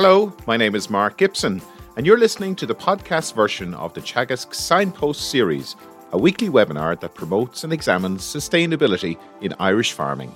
[0.00, 1.60] Hello, my name is Mark Gibson,
[1.96, 5.74] and you're listening to the podcast version of the Teagasc Signpost series,
[6.12, 10.32] a weekly webinar that promotes and examines sustainability in Irish farming.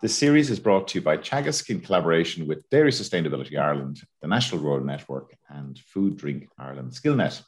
[0.00, 4.28] This series is brought to you by Teagasc in collaboration with Dairy Sustainability Ireland, the
[4.28, 7.42] National Rural Network, and Food Drink Ireland Skillnet.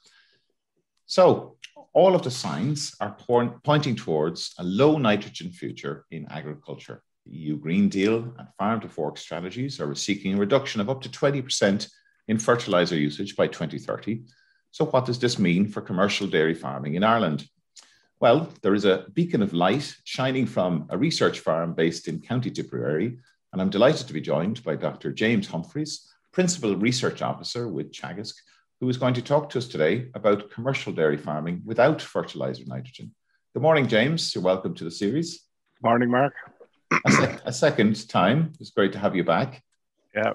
[1.07, 1.57] So,
[1.95, 3.17] all of the signs are
[3.65, 7.03] pointing towards a low nitrogen future in agriculture.
[7.27, 11.09] EU Green Deal and Farm to Fork strategies are seeking a reduction of up to
[11.09, 11.89] 20%
[12.29, 14.23] in fertilizer usage by 2030.
[14.71, 17.49] So, what does this mean for commercial dairy farming in Ireland?
[18.21, 22.51] Well, there is a beacon of light shining from a research farm based in County
[22.51, 23.19] Tipperary,
[23.53, 25.13] and I'm delighted to be joined by Dr.
[25.13, 28.35] James Humphreys, Principal Research Officer with Teagasc,
[28.81, 33.15] who is going to talk to us today about commercial dairy farming without fertilizer nitrogen.
[33.53, 34.35] Good morning, James.
[34.35, 35.41] You're welcome to the series.
[35.83, 36.33] Morning, Mark.
[37.05, 38.53] A, sec- a, second time.
[38.61, 39.63] It's great to have you back.
[40.15, 40.33] Yeah.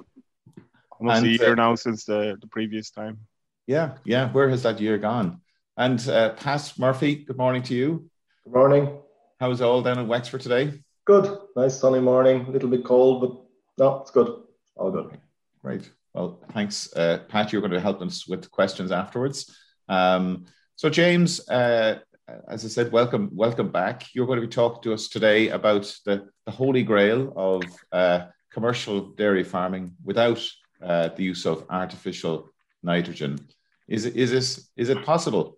[0.92, 3.20] Almost and, a year uh, now since the, the previous time.
[3.68, 4.32] Yeah, yeah.
[4.32, 5.42] Where has that year gone?
[5.78, 8.10] And uh, Pat Murphy, good morning to you.
[8.44, 8.98] Good morning.
[9.40, 10.82] How's it all down in Wexford today?
[11.06, 11.38] Good.
[11.56, 12.46] Nice sunny morning.
[12.48, 14.44] A little bit cold, but no, it's good.
[14.76, 15.18] All good.
[15.64, 15.90] Great.
[16.14, 17.54] Well, thanks, uh, Pat.
[17.54, 19.56] You're going to help us with questions afterwards.
[19.88, 22.00] Um, so, James, uh,
[22.48, 24.14] as I said, welcome, welcome back.
[24.14, 28.28] You're going to be talking to us today about the, the holy grail of uh,
[28.52, 30.42] commercial dairy farming without
[30.82, 32.50] uh, the use of artificial
[32.84, 33.40] nitrogen.
[33.88, 35.58] Is is this is it possible?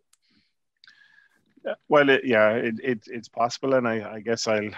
[1.89, 4.71] Well, it, yeah, it, it, it's possible, and I, I guess I'll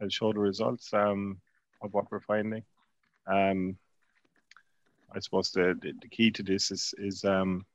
[0.00, 1.40] I'll show the results um,
[1.82, 2.64] of what we're finding.
[3.26, 3.76] Um,
[5.14, 7.66] I suppose the, the, the key to this is is um,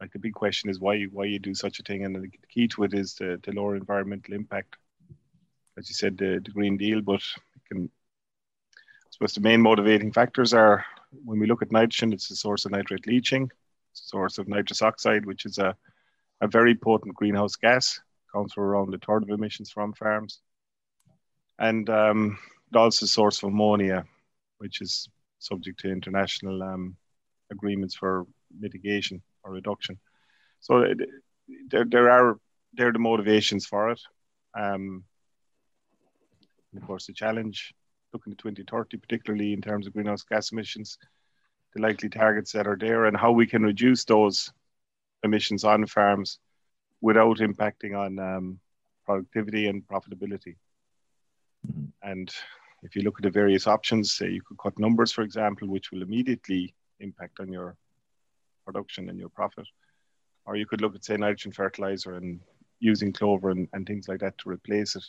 [0.00, 2.68] like the big question is why why you do such a thing, and the key
[2.68, 4.76] to it is the, lower environmental impact.
[5.78, 7.22] As you said, the, the Green Deal, but
[7.68, 7.90] can,
[8.76, 10.84] I suppose the main motivating factors are
[11.24, 13.50] when we look at nitrogen, it's a source of nitrate leaching,
[13.92, 15.76] source of nitrous oxide, which is a
[16.40, 20.40] a very potent greenhouse gas, accounts for around a third of emissions from farms.
[21.58, 22.38] And um,
[22.70, 24.04] it also source of ammonia,
[24.58, 25.08] which is
[25.38, 26.96] subject to international um,
[27.50, 28.26] agreements for
[28.58, 29.98] mitigation or reduction.
[30.60, 30.98] So it,
[31.68, 32.38] there, there are
[32.74, 34.00] there are the motivations for it.
[34.58, 35.04] Um,
[36.76, 37.72] of course, the challenge
[38.12, 40.98] looking to 2030, particularly in terms of greenhouse gas emissions,
[41.74, 44.52] the likely targets that are there, and how we can reduce those
[45.22, 46.38] emissions on farms
[47.00, 48.60] without impacting on um,
[49.04, 50.56] productivity and profitability.
[51.66, 51.86] Mm-hmm.
[52.02, 52.30] And
[52.82, 55.90] if you look at the various options, say you could cut numbers, for example, which
[55.90, 57.76] will immediately impact on your
[58.66, 59.66] production and your profit.
[60.44, 62.40] Or you could look at, say, nitrogen fertilizer and
[62.78, 65.04] using clover and, and things like that to replace it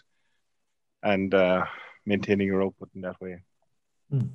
[1.03, 1.65] and uh,
[2.05, 3.41] maintaining your output in that way.
[4.13, 4.29] Mm.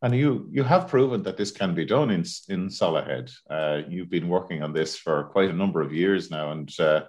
[0.00, 3.32] And you you have proven that this can be done in in Solohead.
[3.50, 7.00] Uh, you've been working on this for quite a number of years now, and uh,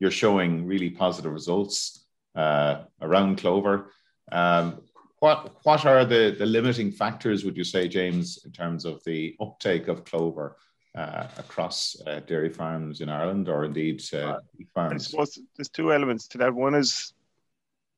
[0.00, 3.92] you're showing really positive results uh, around clover.
[4.32, 4.80] Um,
[5.20, 9.36] what what are the, the limiting factors, would you say, James, in terms of the
[9.40, 10.56] uptake of clover
[10.94, 14.38] uh, across uh, dairy farms in Ireland, or indeed uh,
[14.74, 15.06] farms?
[15.06, 16.54] I suppose there's two elements to that.
[16.54, 17.12] One is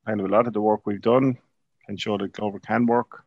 [0.06, 1.38] kind of a lot of the work we've done
[1.86, 3.24] can show that clover can work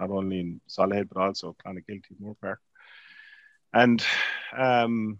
[0.00, 2.56] not only in Solohead but also Clonakilty, Moorepark.
[3.72, 4.04] And
[4.56, 5.18] um,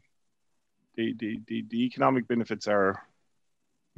[0.96, 3.02] the, the, the, the economic benefits are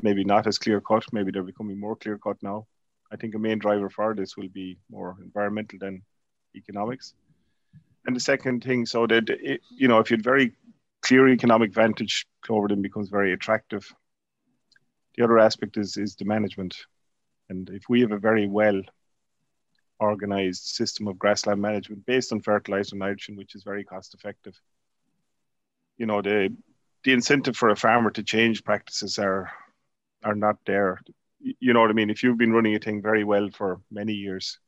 [0.03, 1.05] maybe not as clear cut.
[1.13, 2.67] Maybe they're becoming more clear cut now.
[3.13, 6.03] I think a main driver for this will be more environmental than
[6.55, 7.15] economics.
[8.07, 10.53] And the second thing, so that it, you know, if you had very
[11.03, 13.87] clear economic vantage, clover then becomes very attractive.
[15.17, 16.77] The other aspect is is the management,
[17.49, 18.83] and if we have a very well
[20.01, 24.59] organized system of grassland management based on fertilizer nitrogen, which is very cost effective.
[25.97, 26.55] You know, the
[27.05, 29.51] the incentive for a farmer to change practices are
[30.23, 31.01] are not there.
[31.41, 32.11] You know what I mean?
[32.11, 34.59] If you've been running a thing very well for many years,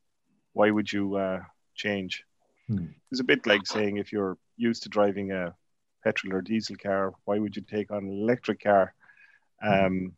[0.52, 1.40] why would you uh,
[1.74, 2.22] change?
[2.68, 2.86] Hmm.
[3.10, 5.54] It's a bit like saying if you're used to driving a
[6.02, 8.94] petrol or diesel car, why would you take on an electric car?
[9.60, 9.72] Hmm.
[9.72, 10.12] Um,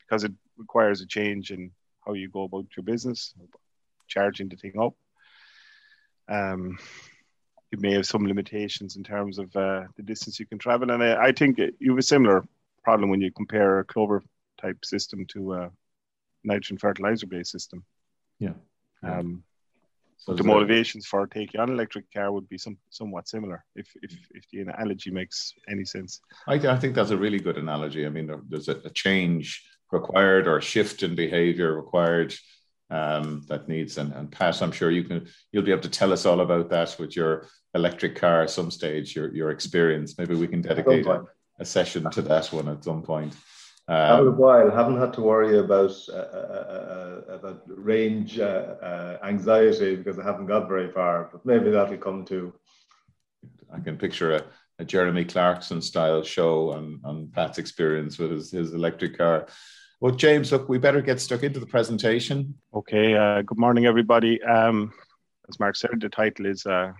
[0.00, 1.70] because it requires a change in
[2.04, 3.32] how you go about your business,
[4.08, 4.94] charging the thing up.
[6.28, 6.78] Um,
[7.72, 11.02] it may have some limitations in terms of uh, the distance you can travel, and
[11.02, 12.44] I, I, think you have a similar
[12.82, 14.22] problem when you compare a clover
[14.60, 15.70] type system to a
[16.42, 17.84] nitrogen fertilizer based system.
[18.38, 18.54] Yeah.
[19.02, 19.44] Um,
[20.20, 23.88] so the motivations for taking on an electric car would be some somewhat similar, if
[24.02, 26.20] if, if the analogy makes any sense.
[26.46, 28.04] I, I think that's a really good analogy.
[28.04, 32.34] I mean, there's a, a change required or a shift in behavior required
[32.90, 33.98] um, that needs.
[33.98, 36.68] And, and Pat, I'm sure you can you'll be able to tell us all about
[36.70, 40.18] that with your electric car at some stage, your your experience.
[40.18, 41.24] Maybe we can dedicate a,
[41.58, 43.34] a, session to that one at some point.
[43.88, 49.18] Um, a while, haven't had to worry about uh, uh, uh, about range uh, uh,
[49.24, 51.28] anxiety because I haven't got very far.
[51.32, 52.52] But maybe that'll come too.
[53.72, 54.44] I can picture a,
[54.78, 59.46] a Jeremy Clarkson style show on, on Pat's experience with his, his electric car.
[60.00, 62.54] Well, James, look, we better get stuck into the presentation.
[62.72, 63.14] Okay.
[63.14, 64.42] Uh, good morning, everybody.
[64.42, 64.92] Um,
[65.48, 66.92] as Mark said, the title is uh,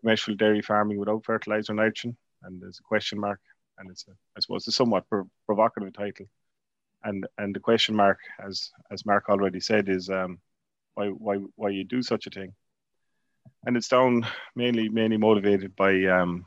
[0.00, 3.40] Commercial Dairy Farming Without Fertilizer Nitrogen, and there's a question mark,
[3.80, 5.04] and it's, a, I suppose, a somewhat
[5.46, 6.26] provocative title.
[7.02, 10.38] And and the question mark, as as Mark already said, is um,
[10.94, 12.52] why why why you do such a thing,
[13.64, 16.44] and it's down mainly mainly motivated by um,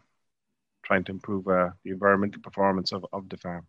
[0.83, 3.65] trying to improve uh, the environmental performance of, of the farm.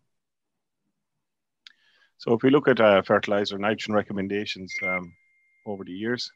[2.19, 5.11] So if we look at uh, fertilizer nitrogen recommendations um,
[5.65, 6.31] over the years,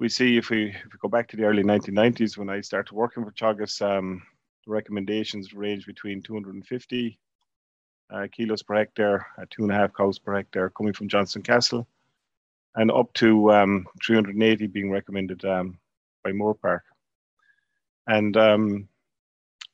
[0.00, 2.94] we see if we if we go back to the early 1990s when I started
[2.94, 4.22] working for Teagasc, um,
[4.64, 7.18] the recommendations range between 250
[8.12, 11.42] uh, kilos per hectare at two and a half cows per hectare coming from Johnstown
[11.42, 11.86] Castle,
[12.76, 15.78] and up to um, 380 being recommended um,
[16.22, 16.80] by Moorepark.
[18.06, 18.88] And um,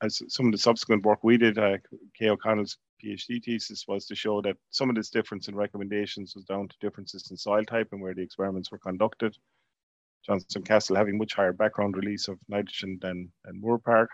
[0.03, 1.79] as some of the subsequent work we did, uh,
[2.19, 6.45] Kay O'Connell's PhD thesis was to show that some of this difference in recommendations was
[6.45, 9.37] down to differences in soil type and where the experiments were conducted.
[10.25, 14.09] Johnstown Castle having much higher background release of nitrogen than, than Moorepark.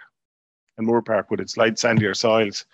[0.79, 2.67] And Moorepark, with its light sandier soils,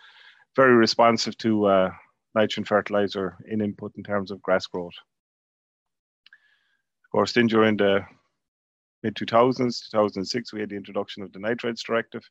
[0.56, 1.90] very responsive to uh,
[2.34, 4.94] nitrogen fertilizer in input in terms of grass growth.
[7.04, 8.04] Of course, then during the
[9.02, 12.22] mid 2000s, 2006, we had the introduction of the nitrates directive,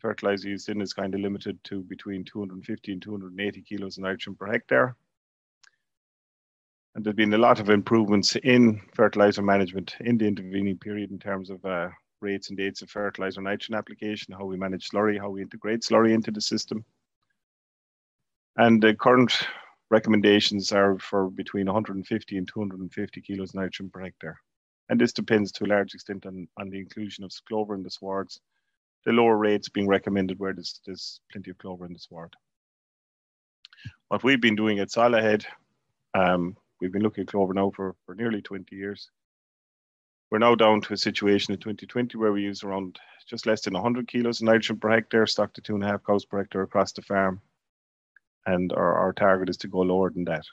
[0.00, 4.34] fertilizer used in is kind of limited to between 250 and 280 kilos of nitrogen
[4.34, 4.96] per hectare.
[6.94, 11.18] And there's been a lot of improvements in fertilizer management in the intervening period in
[11.18, 11.88] terms of uh,
[12.22, 16.12] rates and dates of fertilizer nitrogen application, how we manage slurry, how we integrate slurry
[16.12, 16.84] into the system.
[18.56, 19.32] And the current
[19.90, 24.38] recommendations are for between 150 and 250 kilos nitrogen per hectare.
[24.88, 27.90] And this depends to a large extent on, on the inclusion of clover in the
[27.90, 28.40] swards
[29.04, 32.34] the lower rates being recommended where there's, there's plenty of clover in the sward.
[34.08, 35.44] What we've been doing at Solohead,
[36.14, 39.10] um, we've been looking at clover now for, for nearly 20 years.
[40.32, 42.98] We're now down to a situation in 2020 where we use around
[43.28, 46.02] just less than 100 kilos of nitrogen per hectare, stock to two and a half
[46.06, 47.38] cows per hectare across the farm.
[48.46, 50.46] And our, our target is to go lower than that.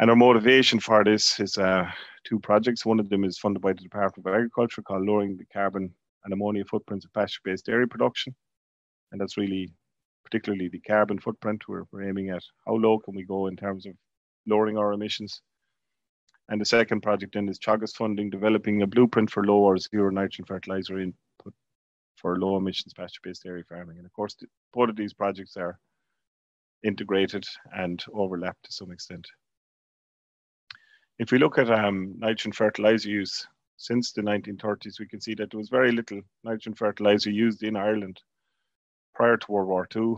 [0.00, 1.90] And our motivation for this is uh,
[2.24, 2.86] two projects.
[2.86, 5.92] One of them is funded by the Department of Agriculture called Lowering the Carbon
[6.24, 8.34] and ammonia footprints of pasture-based dairy production.
[9.12, 9.68] And that's really
[10.24, 12.42] particularly the carbon footprint we're, we're aiming at.
[12.66, 13.92] How low can we go in terms of
[14.46, 15.42] lowering our emissions?
[16.48, 20.10] And the second project then is Teagasc funding, developing a blueprint for low or zero
[20.10, 21.54] nitrogen fertilizer input
[22.16, 23.96] for low emissions pasture-based dairy farming.
[23.96, 24.36] And of course,
[24.72, 25.78] both of these projects are
[26.84, 27.44] integrated
[27.74, 29.26] and overlap to some extent.
[31.18, 33.46] If we look at um, nitrogen fertilizer use,
[33.78, 37.76] since the 1930s, we can see that there was very little nitrogen fertilizer used in
[37.76, 38.20] Ireland
[39.14, 40.14] prior to World War II.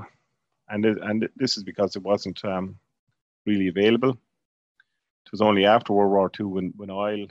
[0.69, 2.79] And, it, and this is because it wasn't um,
[3.47, 4.19] really available.
[5.29, 7.27] It was only after World War II when, when oil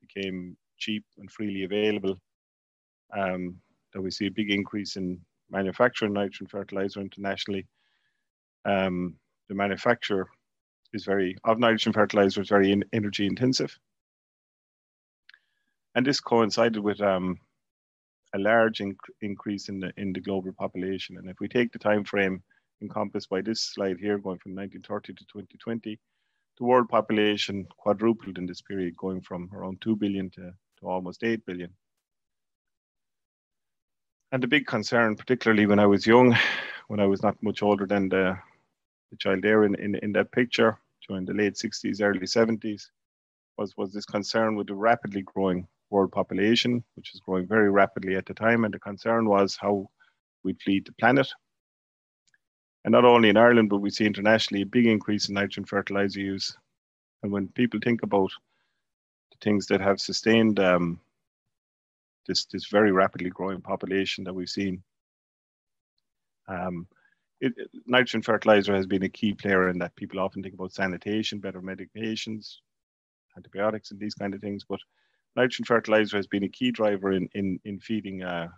[0.00, 2.18] became cheap and freely available
[3.16, 3.56] um,
[3.92, 5.20] that we see a big increase in
[5.50, 7.66] manufacturing nitrogen fertilizer internationally.
[8.64, 9.16] Um,
[9.48, 10.28] the manufacture
[10.92, 13.76] is very of nitrogen fertilizer is very in, energy intensive
[15.94, 17.38] and this coincided with um,
[18.34, 21.16] a large inc- increase in the in the global population.
[21.16, 22.42] And if we take the time frame
[22.82, 25.98] encompassed by this slide here, going from 1930 to 2020,
[26.60, 31.24] the world population quadrupled in this period, going from around 2 billion to, to almost
[31.24, 31.70] 8 billion.
[34.30, 36.36] And the big concern, particularly when I was young,
[36.88, 38.36] when I was not much older than the,
[39.10, 42.82] the child there in, in, in that picture, during the late 60s, early 70s,
[43.56, 48.16] was, was this concern with the rapidly growing world population, which was growing very rapidly
[48.16, 48.64] at the time.
[48.64, 49.88] And the concern was how
[50.44, 51.26] we'd feed the planet.
[52.84, 56.20] And not only in Ireland, but we see internationally a big increase in nitrogen fertilizer
[56.20, 56.56] use.
[57.22, 58.30] And when people think about
[59.30, 61.00] the things that have sustained um,
[62.26, 64.82] this, this very rapidly growing population that we've seen,
[66.48, 66.86] um,
[67.40, 67.52] it,
[67.86, 69.94] nitrogen fertilizer has been a key player in that.
[69.96, 72.56] People often think about sanitation, better medications,
[73.36, 74.64] antibiotics, and these kind of things.
[74.68, 74.80] But
[75.36, 78.52] nitrogen fertilizer has been a key driver in, in, in feeding a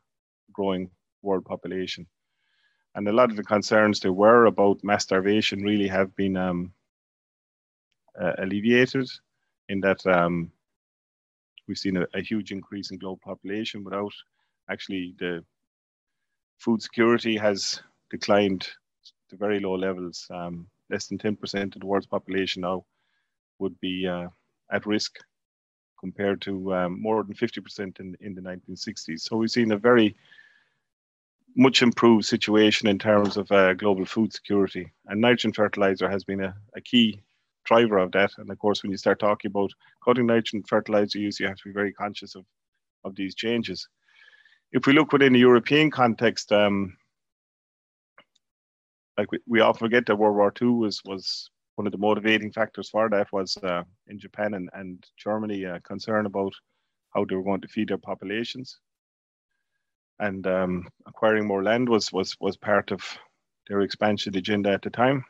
[0.52, 0.90] growing
[1.22, 2.06] world population.
[2.94, 6.72] And a lot of the concerns there were about mass starvation really have been um,
[8.20, 9.08] uh, alleviated
[9.68, 10.52] in that um,
[11.66, 14.12] we've seen a, a, huge increase in global population without
[14.70, 15.42] actually the
[16.58, 17.80] food security has
[18.10, 18.68] declined
[19.30, 20.26] to very low levels.
[20.30, 22.84] Um, less than 10% of the world's population now
[23.58, 24.28] would be uh,
[24.70, 25.16] at risk
[25.98, 29.20] compared to um, more than 50% in, in the 1960s.
[29.20, 30.14] So we've seen a very
[31.56, 34.90] much improved situation in terms of uh, global food security.
[35.06, 37.20] And nitrogen fertilizer has been a, a, key
[37.64, 38.30] driver of that.
[38.38, 39.70] And of course, when you start talking about
[40.04, 42.44] cutting nitrogen fertilizer use, you have to be very conscious of,
[43.04, 43.88] of these changes.
[44.72, 46.96] If we look within the European context, um,
[49.18, 52.52] like we, we often forget that World War II was, was one of the motivating
[52.52, 56.52] factors for that was uh, in Japan and, and Germany uh, concern about
[57.10, 58.78] how they were going to feed their populations
[60.18, 63.02] and um, acquiring more land was was was part of
[63.68, 65.24] their expansion agenda at the time.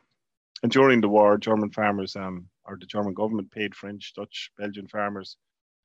[0.63, 4.87] And during the war, German farmers um, or the German government paid French, Dutch, Belgian
[4.87, 5.37] farmers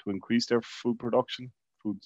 [0.04, 1.52] to increase their food production.
[1.82, 1.98] Food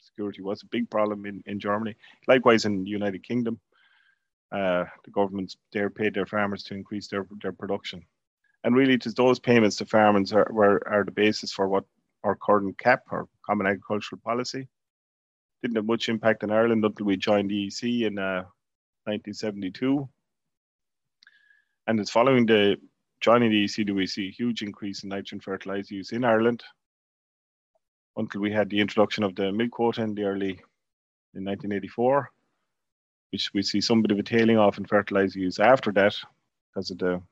[0.00, 1.94] security was a big problem in, in Germany.
[2.26, 3.60] Likewise, in the United Kingdom,
[4.52, 8.02] uh, the governments there paid their farmers to increase their, their production.
[8.64, 11.84] And really, it is those payments to farmers are, were, are the basis for what
[12.22, 14.68] our current CAP, or Common Agricultural Policy,
[15.64, 18.44] didn't have much impact in Ireland until we joined the EC in uh,
[19.04, 20.06] 1972.
[21.86, 22.76] And it's following the
[23.20, 26.62] joining the EC do we see a huge increase in nitrogen fertilizer use in Ireland
[28.18, 30.50] until we had the introduction of the milk quota in the early
[31.32, 32.28] in 1984,
[33.32, 36.14] which we see some bit of a tailing off in fertilizer use after that
[36.68, 37.22] because of the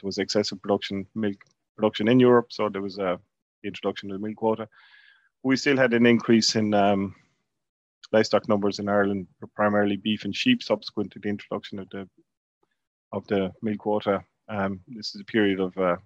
[0.00, 1.36] there was excessive production milk
[1.76, 3.20] production in Europe, so there was a
[3.62, 4.68] introduction of the milk quota
[5.42, 7.14] we still had an increase in um,
[8.12, 12.08] livestock numbers in Ireland, were primarily beef and sheep, subsequent to the introduction of the
[13.12, 14.22] of the milk quota.
[14.48, 15.96] Um, this is a period of uh,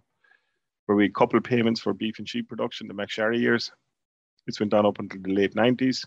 [0.87, 3.71] where we couple payments for beef and sheep production, the MacSharry years.
[4.47, 6.07] It's been done up until the late 90s.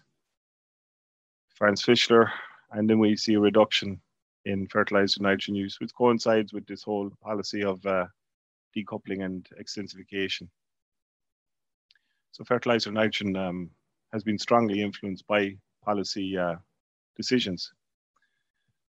[1.55, 2.29] Franz Fischler,
[2.71, 3.99] and then we see a reduction
[4.45, 8.05] in fertilizer nitrogen use, which coincides with this whole policy of uh,
[8.75, 10.47] decoupling and extensification.
[12.31, 13.71] So fertilizer nitrogen um,
[14.13, 15.57] has been strongly influenced by
[15.87, 16.55] policy uh,
[17.15, 17.71] decisions.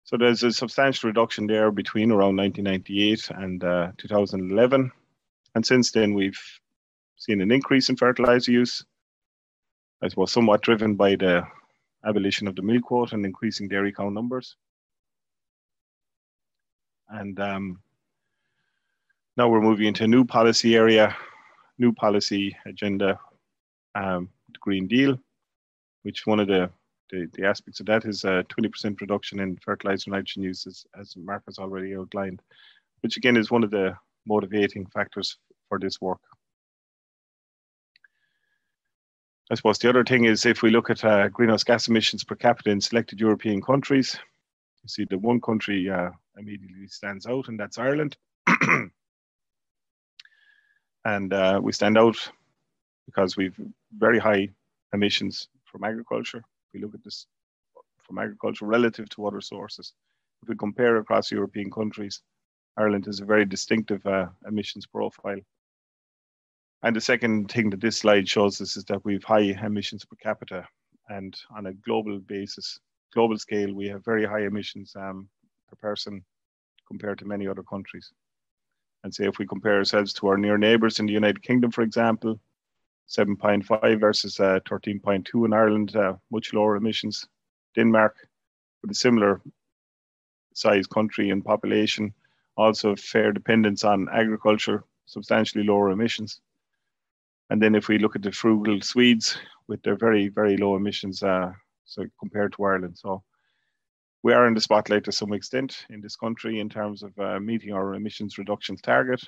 [0.05, 4.93] So there's a substantial reduction there between around 1998 and uh, 2011.
[5.55, 6.41] And since then, we've
[7.17, 8.85] seen an increase in fertilizer use.
[10.03, 11.45] I suppose somewhat driven by the
[12.05, 14.57] abolition of the milk quota and increasing dairy cow numbers.
[17.09, 17.81] And um,
[19.37, 21.17] now we're moving into a new policy area,
[21.79, 23.19] new policy agenda
[23.95, 25.19] um, the Green Deal,
[26.03, 26.71] which one of the,
[27.13, 31.15] the, the aspects of that is a 20% reduction in fertilizer nitrogen use, as, as
[31.17, 32.43] Mark has already outlined,
[33.03, 33.95] which again is one of the
[34.27, 35.37] motivating factors
[35.69, 36.21] for this work.
[39.51, 42.35] I suppose the other thing is if we look at uh, greenhouse gas emissions per
[42.35, 44.17] capita in selected European countries,
[44.83, 48.17] you see the one country uh, immediately stands out, and that's Ireland.
[51.05, 52.17] and uh, we stand out
[53.05, 53.59] because we've
[53.99, 54.49] very high
[54.95, 56.43] emissions from agriculture.
[56.73, 57.27] We look at this
[58.03, 59.93] from agriculture relative to other sources,
[60.43, 62.21] if we compare across European countries,
[62.77, 65.39] Ireland has a very distinctive uh, emissions profile.
[66.83, 70.17] And the second thing that this slide shows us is that we've high emissions per
[70.17, 70.67] capita,
[71.09, 72.81] and on a global basis,
[73.15, 75.29] global scale, we have very high emissions um,
[75.69, 76.25] per person
[76.89, 78.11] compared to many other countries.
[79.05, 81.83] And say if we compare ourselves to our near neighbours in the United Kingdom, for
[81.83, 82.41] example,
[83.09, 87.27] 7.5 versus uh, 13.2 in Ireland, uh, much lower emissions.
[87.75, 88.17] Denmark,
[88.83, 89.41] with a similar
[90.55, 92.15] size country and population,
[92.57, 96.41] also fair dependence on agriculture, substantially lower emissions.
[97.51, 99.37] And then if we look at the frugal Swedes
[99.69, 101.53] with their very, very low emissions, uh,
[101.85, 102.97] so compared to Ireland.
[102.99, 103.23] So
[104.23, 107.41] we are in the spotlight to some extent in this country in terms of uh,
[107.41, 109.23] meeting our emissions reductions target.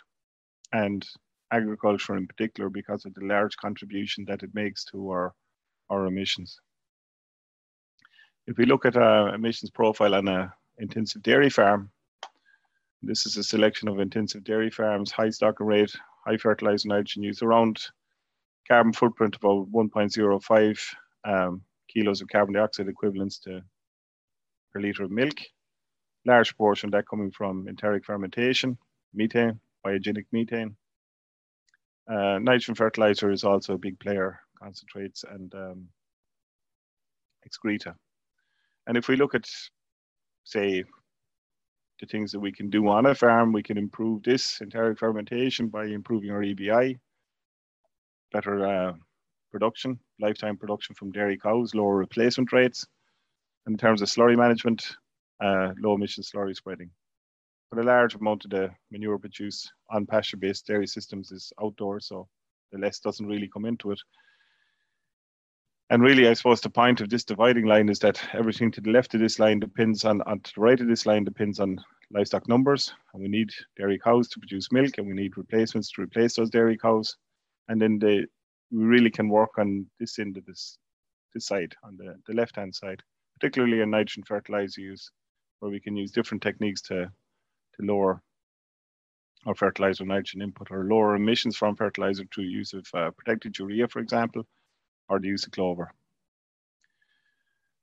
[0.72, 1.06] And
[1.54, 5.34] agriculture in particular because of the large contribution that it makes to our,
[5.90, 6.60] our emissions.
[8.46, 11.90] If we look at a emissions profile on a intensive dairy farm,
[13.02, 15.94] this is a selection of intensive dairy farms, high stocking rate,
[16.26, 17.78] high fertilizer nitrogen use, around
[18.66, 20.94] carbon footprint about 1.05
[21.24, 23.62] um, kilos of carbon dioxide equivalents to
[24.72, 25.38] per litre of milk.
[26.26, 28.78] Large portion that coming from enteric fermentation,
[29.12, 30.76] methane, biogenic methane,
[32.08, 35.88] uh, nitrogen fertilizer is also a big player, concentrates and um,
[37.44, 37.94] excreta.
[38.86, 39.46] And if we look at,
[40.44, 40.84] say,
[42.00, 43.52] the things that we can do on a farm.
[43.52, 46.98] We can improve this enteric fermentation by improving our EBI,
[48.32, 48.92] better uh,
[49.50, 52.86] production, lifetime production from dairy cows, lower replacement rates.
[53.66, 54.96] In terms of slurry management,
[55.40, 56.90] uh, low emission slurry spreading.
[57.70, 62.06] But a large amount of the manure produced on pasture based dairy systems is outdoors,
[62.08, 62.28] so
[62.72, 64.00] the less doesn't really come into it.
[65.90, 68.90] And really, I suppose the point of this dividing line is that everything to the
[68.90, 71.78] left of this line depends on, on to the right of this line depends on
[72.10, 72.94] livestock numbers.
[73.12, 76.50] And we need dairy cows to produce milk, and we need replacements to replace those
[76.50, 77.16] dairy cows.
[77.68, 78.26] And then the,
[78.70, 80.78] we really can work on this end of this,
[81.34, 83.02] this side, on the, the left hand side,
[83.38, 85.10] particularly in nitrogen fertilizer use,
[85.60, 87.10] where we can use different techniques to,
[87.76, 88.22] to lower
[89.46, 93.88] our fertilizer nitrogen input or lower emissions from fertilizer through use of uh, protected urea,
[93.88, 94.44] for example,
[95.08, 95.92] or the use of clover.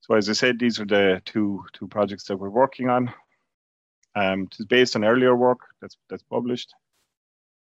[0.01, 3.13] So as I said, these are the two, two projects that we're working on.
[4.15, 6.73] Um, it is based on earlier work that's, that's published,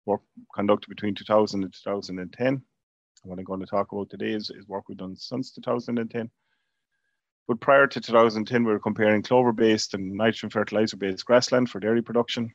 [0.04, 0.20] work
[0.54, 2.46] conducted between 2000 and 2010.
[2.48, 2.60] And
[3.22, 6.28] what I'm going to talk about today is, is work we've done since 2010.
[7.46, 12.54] But prior to 2010, we were comparing clover-based and nitrogen fertilizer-based grassland for dairy production.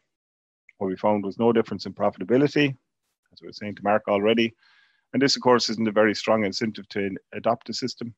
[0.77, 2.75] What we found was no difference in profitability,
[3.31, 4.55] as we were saying to Mark already,
[5.13, 8.15] and this, of course, isn't a very strong incentive to adopt the system.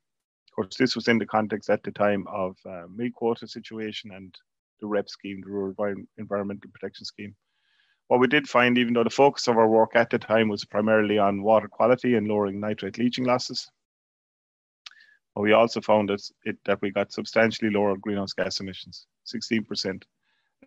[0.47, 4.11] Of course, this was in the context at the time of uh, milk quota situation
[4.11, 4.33] and
[4.79, 5.75] the REP scheme, the Rural
[6.17, 7.35] Environmental Protection Scheme.
[8.07, 10.65] What we did find, even though the focus of our work at the time was
[10.65, 13.69] primarily on water quality and lowering nitrate leaching losses,
[15.35, 19.85] we also found that, it, that we got substantially lower greenhouse gas emissions, 16%.
[19.85, 20.03] And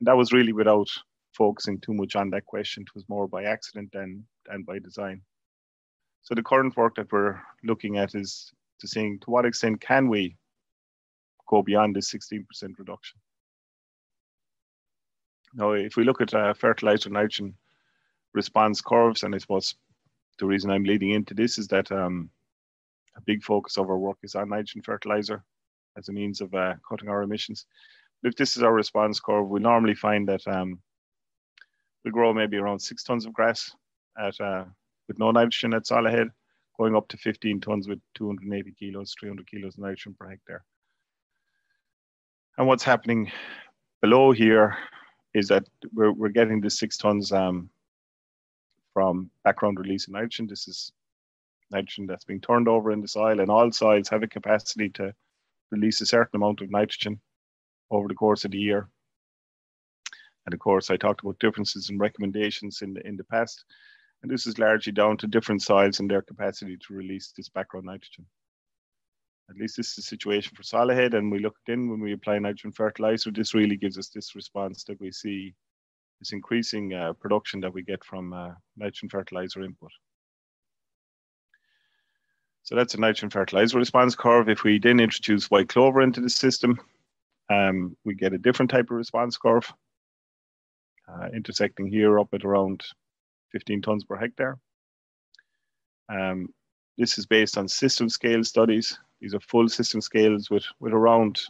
[0.02, 0.88] that was really without
[1.33, 2.83] focusing too much on that question.
[2.83, 5.21] It was more by accident than, than by design.
[6.23, 10.09] So the current work that we're looking at is to seeing to what extent can
[10.09, 10.37] we
[11.47, 12.44] go beyond this 16%
[12.78, 13.21] reduction.
[15.54, 17.54] Now, if we look at uh, fertilizer nitrogen
[18.32, 19.75] response curves, and I suppose
[20.38, 22.30] the reason I'm leading into this is that um,
[23.16, 25.42] a big focus of our work is on nitrogen fertilizer
[25.96, 27.66] as a means of uh, cutting our emissions.
[28.22, 30.80] If this is our response curve, we normally find that um,
[32.04, 33.70] we grow maybe around six tons of grass
[34.18, 34.64] at uh,
[35.08, 36.30] with no nitrogen at Solohead,
[36.78, 40.64] going up to 15 tons with 280 kilos, 300 kilos of nitrogen per hectare.
[42.56, 43.30] And what's happening
[44.00, 44.76] below here
[45.34, 47.68] is that we're, we're getting the six tons um,
[48.92, 50.46] from background release of nitrogen.
[50.46, 50.92] This is
[51.70, 55.14] nitrogen that's being turned over in the soil, and all soils have a capacity to
[55.70, 57.20] release a certain amount of nitrogen
[57.90, 58.88] over the course of the year.
[60.46, 63.64] And of course, I talked about differences in recommendations in the, in the past.
[64.22, 67.86] And this is largely down to different soils and their capacity to release this background
[67.86, 68.26] nitrogen.
[69.50, 70.90] At least this is the situation for soil.
[70.90, 74.84] And we looked in when we apply nitrogen fertilizer, this really gives us this response
[74.84, 75.54] that we see
[76.20, 79.90] this increasing uh, production that we get from uh, nitrogen fertilizer input.
[82.64, 84.48] So that's a nitrogen fertilizer response curve.
[84.48, 86.80] If we then introduce white clover into the system,
[87.50, 89.70] um, we get a different type of response curve,
[91.06, 92.82] uh, intersecting here up at around
[93.52, 94.58] 15 tons per hectare.
[96.08, 96.48] Um,
[96.96, 98.98] this is based on system scale studies.
[99.20, 101.40] These are full system scales with, with around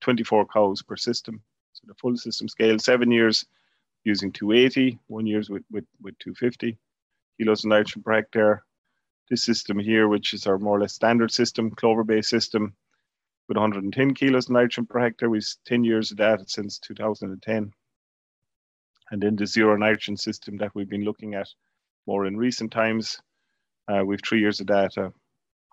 [0.00, 1.42] 24 cows per system.
[1.74, 3.44] So the full system scale, seven years
[4.04, 6.78] using 280, one years with, with, with 250
[7.38, 8.64] kilos of nitrogen per hectare.
[9.30, 12.74] This system here, which is our more or less standard system, clover-based system,
[13.48, 15.30] with 110 kilos nitrogen per hectare.
[15.30, 17.72] We've 10 years of data since 2010.
[19.10, 21.48] And then the zero nitrogen system that we've been looking at
[22.06, 23.20] more in recent times,
[23.88, 25.12] uh, we've three years of data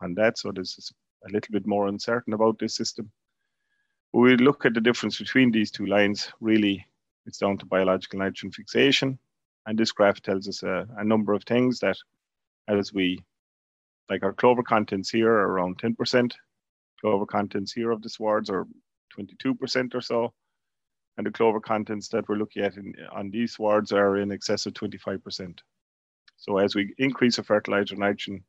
[0.01, 0.91] on that, so there's
[1.27, 3.11] a little bit more uncertain about this system.
[4.11, 6.85] But we look at the difference between these two lines, really
[7.25, 9.19] it's down to biological nitrogen fixation.
[9.65, 11.97] And this graph tells us a, a number of things that
[12.67, 13.23] as we,
[14.09, 16.33] like our clover contents here are around 10%,
[16.99, 18.67] clover contents here of the swards are
[19.17, 20.33] 22% or so
[21.17, 24.65] and the clover contents that we're looking at in, on these swards are in excess
[24.65, 25.59] of 25%.
[26.37, 28.43] So as we increase our fertilizer nitrogen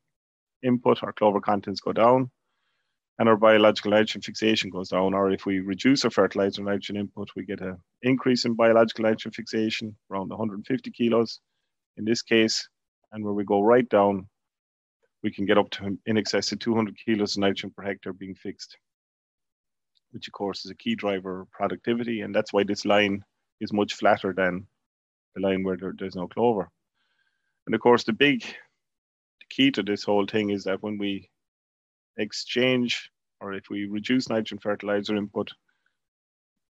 [0.62, 2.30] input, our clover contents go down
[3.18, 5.12] and our biological nitrogen fixation goes down.
[5.12, 9.32] Or if we reduce our fertilizer nitrogen input, we get an increase in biological nitrogen
[9.32, 11.40] fixation around 150 kilos
[11.96, 12.66] in this case.
[13.12, 14.26] And where we go right down,
[15.22, 18.34] we can get up to in excess of 200 kilos of nitrogen per hectare being
[18.34, 18.76] fixed
[20.12, 22.20] which of course is a key driver of productivity.
[22.20, 23.24] And that's why this line
[23.60, 24.66] is much flatter than
[25.34, 26.70] the line where there, there's no clover.
[27.66, 31.28] And of course, the big the key to this whole thing is that when we
[32.18, 35.50] exchange or if we reduce nitrogen fertilizer input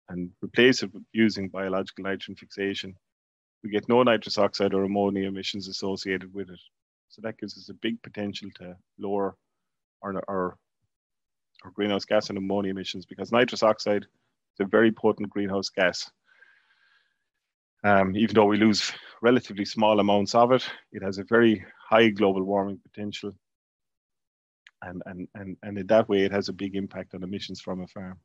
[0.08, 2.94] and replace it using biological nitrogen fixation,
[3.62, 6.60] we get no nitrous oxide or ammonia emissions associated with it.
[7.11, 9.37] So that gives us a big potential to lower
[10.03, 10.57] our, our,
[11.64, 16.09] our greenhouse gas and ammonia emissions because nitrous oxide is a very potent greenhouse gas.
[17.83, 18.92] Um, even though we lose
[19.23, 23.33] relatively small amounts of it, it has a very high global warming potential.
[24.83, 27.81] And, and, and, and in that way, it has a big impact on emissions from
[27.81, 28.20] a farm.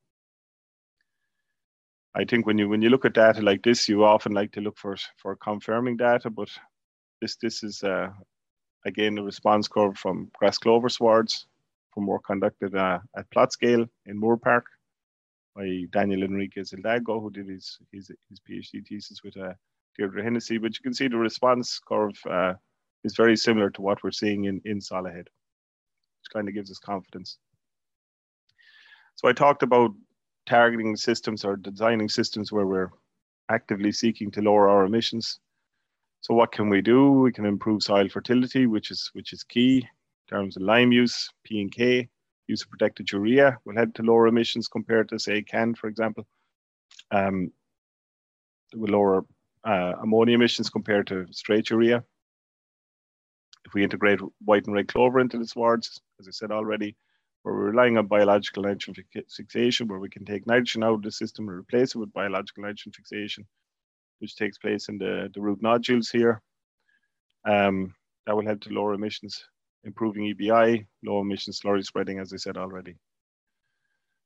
[2.14, 4.62] I think when you when you look at data like this, you often like to
[4.62, 6.48] look for for confirming data, but
[7.22, 8.08] this this is uh,
[8.86, 11.48] again the response curve from grass clover swards
[11.94, 14.64] from work conducted uh, at plot scale in Moorepark
[15.56, 19.54] by Daniel Enriquez Hidalgo, who did his his, his PhD thesis with uh,
[19.98, 20.58] Deirdre Hennessy.
[20.58, 22.54] But you can see the response curve uh,
[23.04, 26.80] is very similar to what we're seeing in in Solohead, which kind of gives us
[26.80, 27.38] confidence.
[29.16, 29.92] So I talked about
[30.46, 32.92] targeting systems or designing systems where we're
[33.50, 35.40] actively seeking to lower our emissions.
[36.26, 37.12] So what can we do?
[37.12, 41.30] We can improve soil fertility, which is which is key in terms of lime use,
[41.44, 42.10] P and K,
[42.48, 46.26] use of protected urea will help to lower emissions compared to say CAN, for example.
[47.12, 47.52] Um,
[48.74, 49.26] will lower
[49.66, 52.04] uh, ammonia emissions compared to straight urea.
[53.68, 56.96] If we integrate white and red clover into the swards, as I said already,
[57.44, 58.96] where we're relying on biological nitrogen
[59.30, 62.64] fixation, where we can take nitrogen out of the system and replace it with biological
[62.64, 63.46] nitrogen fixation,
[64.20, 66.42] which takes place in the, the root nodules here.
[67.46, 67.94] Um,
[68.26, 69.44] that will help to lower emissions,
[69.84, 72.96] improving EBI, low emissions, slurry spreading, as I said already.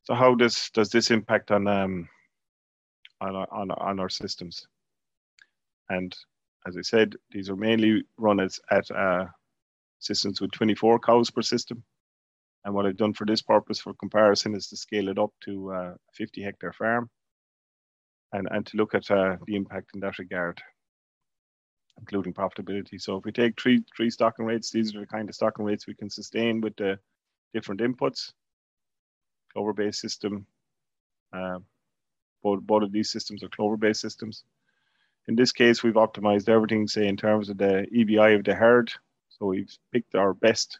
[0.04, 2.08] So how does, does this impact on, um,
[3.20, 4.66] on, on, on our systems?
[5.90, 6.16] And
[6.66, 9.26] as I said, these are mainly run as, at uh,
[10.00, 11.84] systems with 24 cows per system.
[12.64, 15.74] And what I've done for this purpose for comparison is to scale it up to
[15.74, 17.10] uh, a 50 hectare farm
[18.34, 20.62] and, and to look at uh, the impact in that regard,
[22.00, 23.02] including profitability.
[23.02, 25.88] So if we take three, three stocking rates, these are the kind of stocking rates
[25.88, 27.00] we can sustain with the
[27.54, 28.32] different inputs.
[29.54, 30.46] Clover-based system,
[31.34, 31.58] uh,
[32.44, 34.44] both, both of these systems are clover-based systems.
[35.28, 38.92] In this case, we've optimized everything, say, in terms of the EBI of the herd.
[39.30, 40.80] So we've picked our best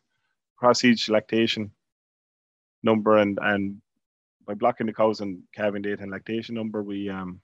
[0.58, 1.72] cross each lactation
[2.84, 3.82] number and and
[4.50, 7.40] by blocking the cows and calving date and lactation number, we um,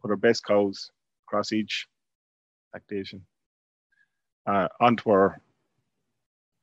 [0.00, 0.90] put our best cows
[1.26, 1.86] across each
[2.72, 3.20] lactation
[4.46, 5.42] uh, onto our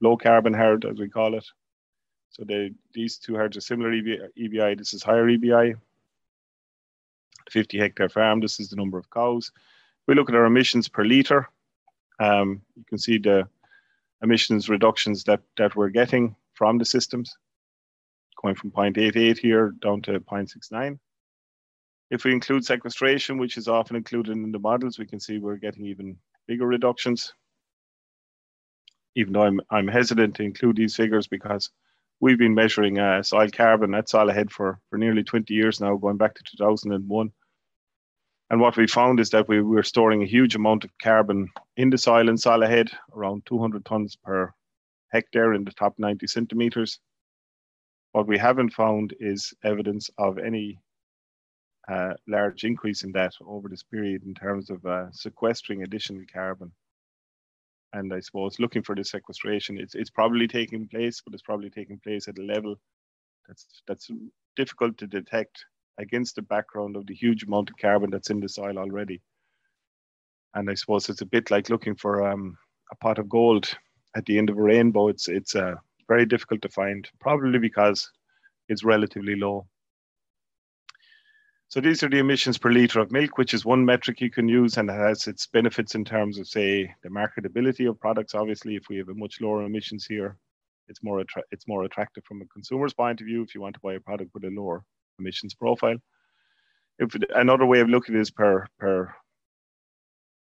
[0.02, 1.46] low carbon herd, as we call it.
[2.32, 4.76] So they, these two herds are similar EBI.
[4.76, 5.76] This is higher EBI.
[7.52, 9.52] 50 hectare farm, this is the number of cows.
[10.08, 11.48] We look at our emissions per litre.
[12.20, 13.48] Um, you can see the
[14.24, 17.38] emissions reductions that, that we're getting from the systems,
[18.46, 21.00] going from 0.88 here down to 0.69.
[22.12, 25.56] If we include sequestration, which is often included in the models, we can see we're
[25.56, 27.34] getting even bigger reductions.
[29.16, 31.72] Even though I'm, I'm hesitant to include these figures because
[32.20, 36.18] we've been measuring uh, soil carbon at Solohead for, for nearly 20 years now, going
[36.18, 37.32] back to 2001.
[38.52, 41.90] And what we found is that we were storing a huge amount of carbon in
[41.90, 44.54] the soil in Solohead, around 200 tons per
[45.12, 47.00] hectare in the top 90 centimeters.
[48.16, 50.80] What we haven't found is evidence of any
[51.92, 56.72] uh, large increase in that over this period in terms of uh, sequestering additional carbon.
[57.92, 61.70] And I suppose looking for this sequestration, it's, it's probably taking place, but it's probably
[61.70, 62.78] taking place at a level
[63.50, 64.10] that's that's
[64.56, 65.66] difficult to detect
[65.98, 69.22] against the background of the huge amount of carbon that's in the soil already.
[70.54, 72.58] And I suppose it's a bit like looking for um,
[72.94, 73.70] a pot of gold
[74.16, 75.10] at the end of a rainbow.
[75.10, 75.76] It's it's uh,
[76.08, 78.12] very difficult to find, probably because
[78.70, 79.68] it's relatively low.
[81.68, 84.48] So these are the emissions per litre of milk, which is one metric you can
[84.48, 88.36] use and has its benefits in terms of, say, the marketability of products.
[88.36, 90.38] Obviously, if we have a much lower emissions here,
[90.88, 93.82] it's more it's more attractive from a consumer's point of view if you want to
[93.82, 94.84] buy a product with a lower
[95.20, 95.98] emissions profile.
[97.00, 99.14] If another way of looking is per per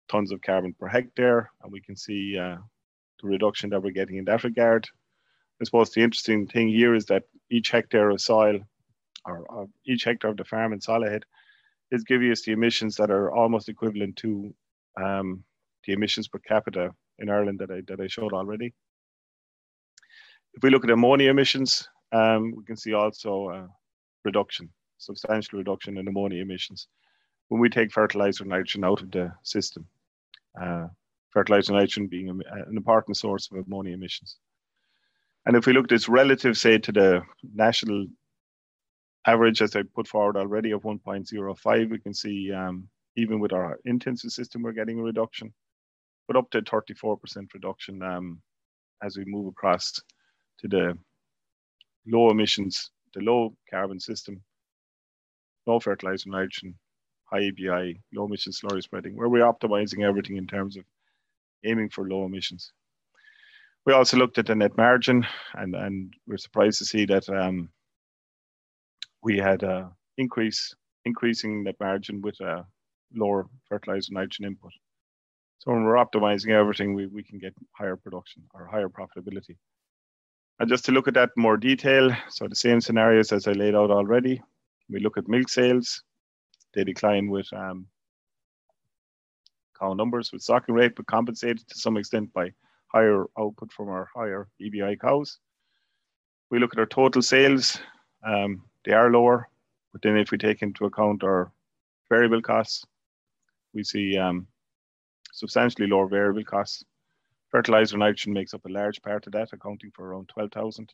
[0.09, 2.59] tons of carbon per hectare, and we can see uh,
[3.21, 4.87] the reduction that we're getting in that regard.
[5.61, 8.61] I suppose the interesting thing here is that each hectare of soil,
[9.25, 11.23] or, or each hectare of the farm in Solohead,
[11.91, 14.55] is giving us the emissions that are almost equivalent to
[15.03, 15.45] um,
[15.87, 18.75] the emissions per capita in Ireland that I that I showed already.
[20.55, 23.67] If we look at ammonia emissions, um, we can see also uh,
[24.25, 26.89] reduction, substantial reduction in ammonia emissions
[27.49, 29.87] when we take fertilizer nitrogen out of the system.
[30.61, 30.89] Uh,
[31.31, 32.43] fertilizer nitrogen being an
[32.77, 34.39] important source of ammonia emissions.
[35.47, 37.23] And if we look at this relative, say, to the
[37.55, 38.07] national
[39.27, 41.91] average, as I put forward already, of 1.05.
[41.91, 45.53] We can see um, even with our intensive system, we're getting a reduction,
[46.29, 47.19] but up to 34%
[47.53, 48.41] reduction um,
[49.03, 49.93] as we move across
[50.61, 50.97] to the
[52.07, 54.41] low emissions, the low carbon system,
[55.67, 56.75] low fertilizer nitrogen,
[57.25, 60.85] high EBI, low emission slurry spreading, where we're optimizing everything in terms of
[61.65, 62.73] aiming for low emissions.
[63.87, 67.69] We also looked at the net margin, and, we're surprised to see that um,
[69.23, 72.67] we had a increase increasing net margin with a
[73.15, 74.73] lower fertilizer nitrogen input.
[75.59, 79.57] So when we're optimizing everything, we, we can get higher production or higher profitability.
[80.59, 83.53] And just to look at that in more detail, so the same scenarios as I
[83.53, 84.43] laid out already.
[84.91, 86.03] We look at milk sales,
[86.75, 87.87] they decline with um,
[89.79, 92.51] cow numbers with stocking rate, but compensated to some extent by
[92.89, 95.39] higher output from our higher EBI cows.
[96.51, 97.79] We look at our total sales,
[98.25, 99.49] um, they are lower,
[99.93, 101.53] but then if we take into account our
[102.09, 102.85] variable costs,
[103.75, 104.47] we see um,
[105.33, 106.85] substantially lower variable costs.
[107.51, 110.93] Fertilizer nitrogen makes up a large part of that, accounting for around 12,000.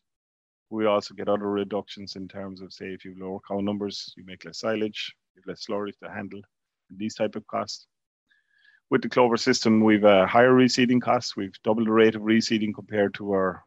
[0.69, 4.23] We also get other reductions in terms of, say, if you lower cow numbers, you
[4.25, 6.41] make less silage, you have less slurries to handle,
[6.89, 7.87] these type of costs.
[8.89, 11.35] With the clover system, we've a higher reseeding costs.
[11.35, 13.63] We've doubled the rate of reseeding compared to our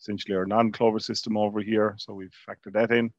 [0.00, 1.94] essentially our non-clover system over here.
[1.98, 3.12] So we've factored that in.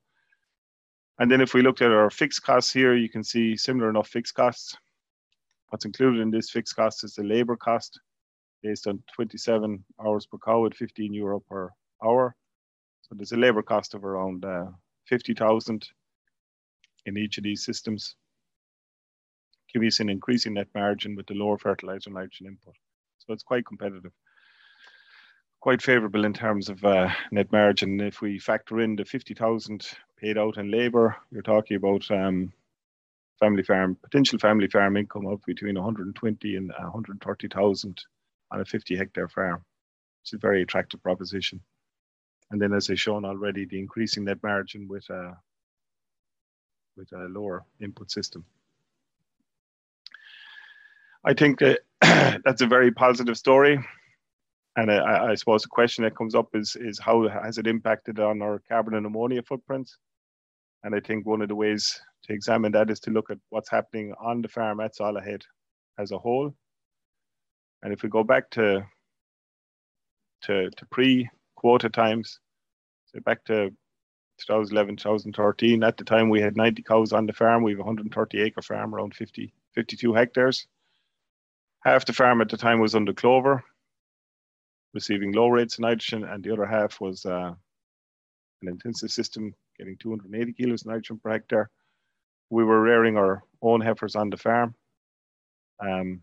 [1.20, 4.08] And then if we looked at our fixed costs here, you can see similar enough
[4.08, 4.78] fixed costs.
[5.68, 8.00] What's included in this fixed cost is the labor cost
[8.64, 11.70] based on 27 hours per cow at 15 euro per
[12.04, 12.36] hour.
[13.02, 14.68] So there's a labor cost of around uh,
[15.08, 15.88] 50,000
[17.06, 18.16] in each of these systems.
[19.74, 22.76] Give us an increasing net margin with the lower fertilizer nitrogen input.
[23.20, 24.12] So it's quite competitive
[25.60, 28.00] quite favorable in terms of uh, net margin.
[28.00, 29.86] If we factor in the 50,000
[30.18, 32.54] paid out in labour, you're talking about um,
[33.40, 38.04] family farm, potential family farm income of between 120 and 130,000
[38.52, 39.64] on a 50 hectare farm.
[40.24, 41.62] It's a very attractive proposition.
[42.52, 45.38] And then, as I've shown already, the increasing net margin with a,
[46.98, 48.44] with a lower input system.
[51.26, 51.82] I think that
[52.46, 53.80] that's a very positive story.
[54.76, 58.20] And I, I, suppose the question that comes up is, is how has it impacted
[58.20, 59.92] on our carbon and ammonia footprint?
[60.84, 63.70] And I think one of the ways to examine that is to look at what's
[63.70, 65.42] happening on the farm at Solohead
[65.98, 66.54] as a whole.
[67.84, 68.86] And if we go back to
[70.44, 72.40] to, to pre-quota times,
[73.08, 73.72] so back to
[74.38, 77.62] 2011, 2013, at the time we had 90 cows on the farm.
[77.62, 80.66] We have a 130 acre farm, around 50, 52 hectares.
[81.86, 83.64] Half the farm at the time was under clover,
[84.94, 87.54] receiving low rates of nitrogen, and the other half was uh,
[88.62, 91.70] an intensive system getting 280 kilos of nitrogen per hectare.
[92.50, 94.76] We were rearing our own heifers on the farm,
[95.80, 96.22] um,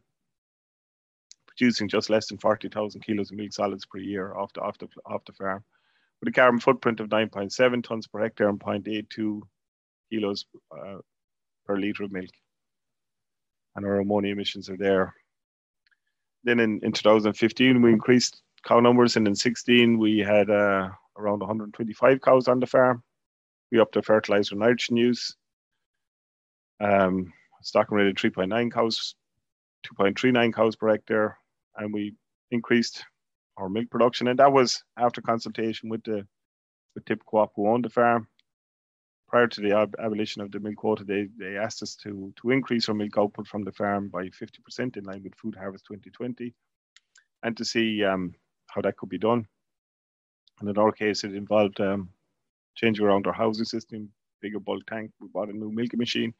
[1.46, 4.88] producing just less than 40,000 kilos of milk solids per year off the, off the,
[5.06, 5.64] off the farm,
[6.20, 9.40] with a carbon footprint of 9.7 tons per hectare and 0.82
[10.12, 10.98] kilos uh,
[11.64, 12.30] per litre of milk.
[13.74, 15.14] And our ammonia emissions are there.
[16.46, 21.40] Then in, in 2015, we increased cow numbers, and in 16 we had uh, around
[21.40, 23.02] 125 cows on the farm.
[23.72, 25.34] We upped the fertilizer and nitrogen use.
[26.80, 27.32] Um,
[27.62, 29.16] stocking rate of 3.9 cows,
[29.98, 31.36] 2.39 cows per hectare,
[31.76, 32.14] and we
[32.52, 33.04] increased
[33.56, 36.26] our milk production, and that was after consultation with the
[36.94, 38.28] with Tip Co-op who owned the farm.
[39.28, 42.50] Prior to the ab- abolition of the milk quota, they, they asked us to to
[42.50, 46.54] increase our milk output from the farm by 50% in line with Food Harvest 2020,
[47.42, 48.34] and to see um,
[48.68, 49.46] how that could be done.
[50.60, 52.08] And in our case, it involved um,
[52.76, 54.10] changing around our housing system,
[54.40, 55.10] bigger bulk tank.
[55.20, 56.32] We bought a new milking machine,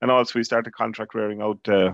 [0.00, 1.92] and also we started contract rearing out uh,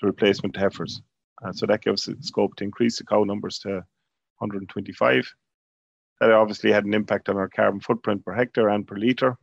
[0.00, 1.00] the replacement heifers.
[1.42, 3.68] Uh, so that gives us scope to increase the cow numbers to
[4.38, 5.32] 125.
[6.20, 9.38] That obviously had an impact on our carbon footprint per hectare and per litre,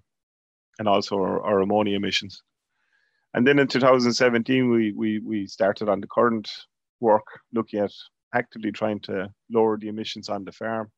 [0.80, 2.42] and also our, our ammonia emissions.
[3.34, 6.50] And then in 2017, we, we, we started on the current
[7.00, 7.92] work looking at
[8.34, 10.92] actively trying to lower the emissions on the farm.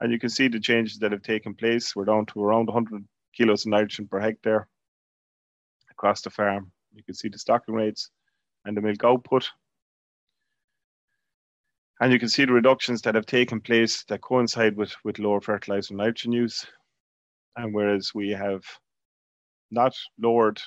[0.00, 1.96] And you can see the changes that have taken place.
[1.96, 3.04] We're down to around 100
[3.36, 4.68] kilos of nitrogen per hectare
[5.90, 6.70] across the farm.
[6.94, 8.10] You can see the stocking rates
[8.64, 9.48] and the milk output.
[12.00, 15.40] And you can see the reductions that have taken place that coincide with, with lower
[15.40, 16.66] fertilizer nitrogen use.
[17.56, 18.62] And whereas we have
[19.70, 20.60] not lowered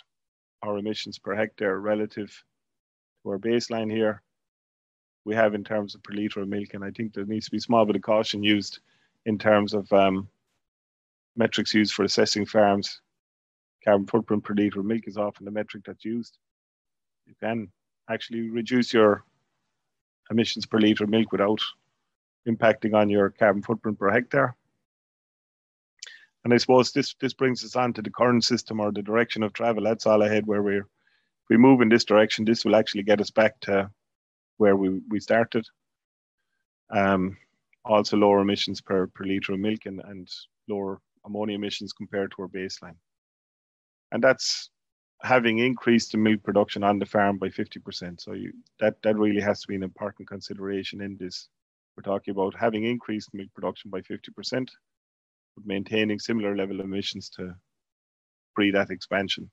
[0.64, 2.30] our emissions per hectare relative
[3.24, 4.22] to our baseline here,
[5.26, 6.74] we have in terms of per litre of milk.
[6.74, 8.80] And I think there needs to be a small bit of caution used
[9.26, 10.28] in terms of um,
[11.36, 13.02] metrics used for assessing farms
[13.84, 16.38] carbon footprint per litre of milk is often the metric that's used.
[17.26, 17.72] You can
[18.10, 19.24] actually reduce your
[20.32, 21.62] emissions per litre of milk without
[22.48, 24.56] impacting on your carbon footprint per hectare.
[26.44, 29.44] And I suppose this this brings us on to the current system or the direction
[29.44, 29.84] of travel.
[29.84, 30.88] That's all ahead where we're
[31.50, 33.90] we move in this direction, this will actually get us back to
[34.58, 35.66] where we, we started.
[36.92, 37.38] Um,
[37.86, 40.30] also lower emissions per, per litre of milk and, and
[40.68, 42.96] lower ammonia emissions compared to our baseline.
[44.12, 44.70] And that's
[45.22, 48.22] having increased the milk production on the farm by 50%.
[48.22, 51.50] So you, that, that really has to be an important consideration in this.
[51.98, 54.70] We're talking about having increased milk production by 50%,
[55.60, 57.54] but maintaining similar level emissions to
[58.56, 59.50] pre that expansion.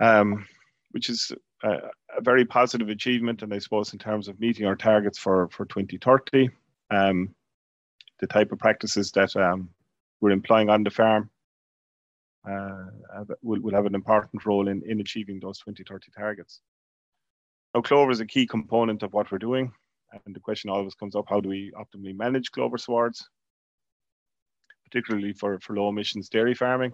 [0.00, 0.46] Um,
[0.90, 1.70] which is a,
[2.16, 5.66] a, very positive achievement, and I suppose in terms of meeting our targets for, for
[5.66, 6.50] 2030.
[6.90, 7.34] Um,
[8.20, 9.70] the type of practices that um,
[10.20, 11.30] we're employing on the farm
[12.48, 16.60] uh, will, will have an important role in, in achieving those 2030 targets.
[17.74, 19.72] Now, clover is a key component of what we're doing,
[20.24, 23.28] and the question always comes up: How do we optimally manage clover swards,
[24.84, 26.92] particularly for, for low emissions dairy farming?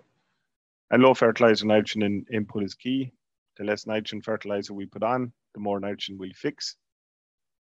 [0.91, 3.13] And low fertilizer nitrogen in, input is key.
[3.57, 6.77] The less nitrogen fertilizer we put on, the more nitrogen we fix.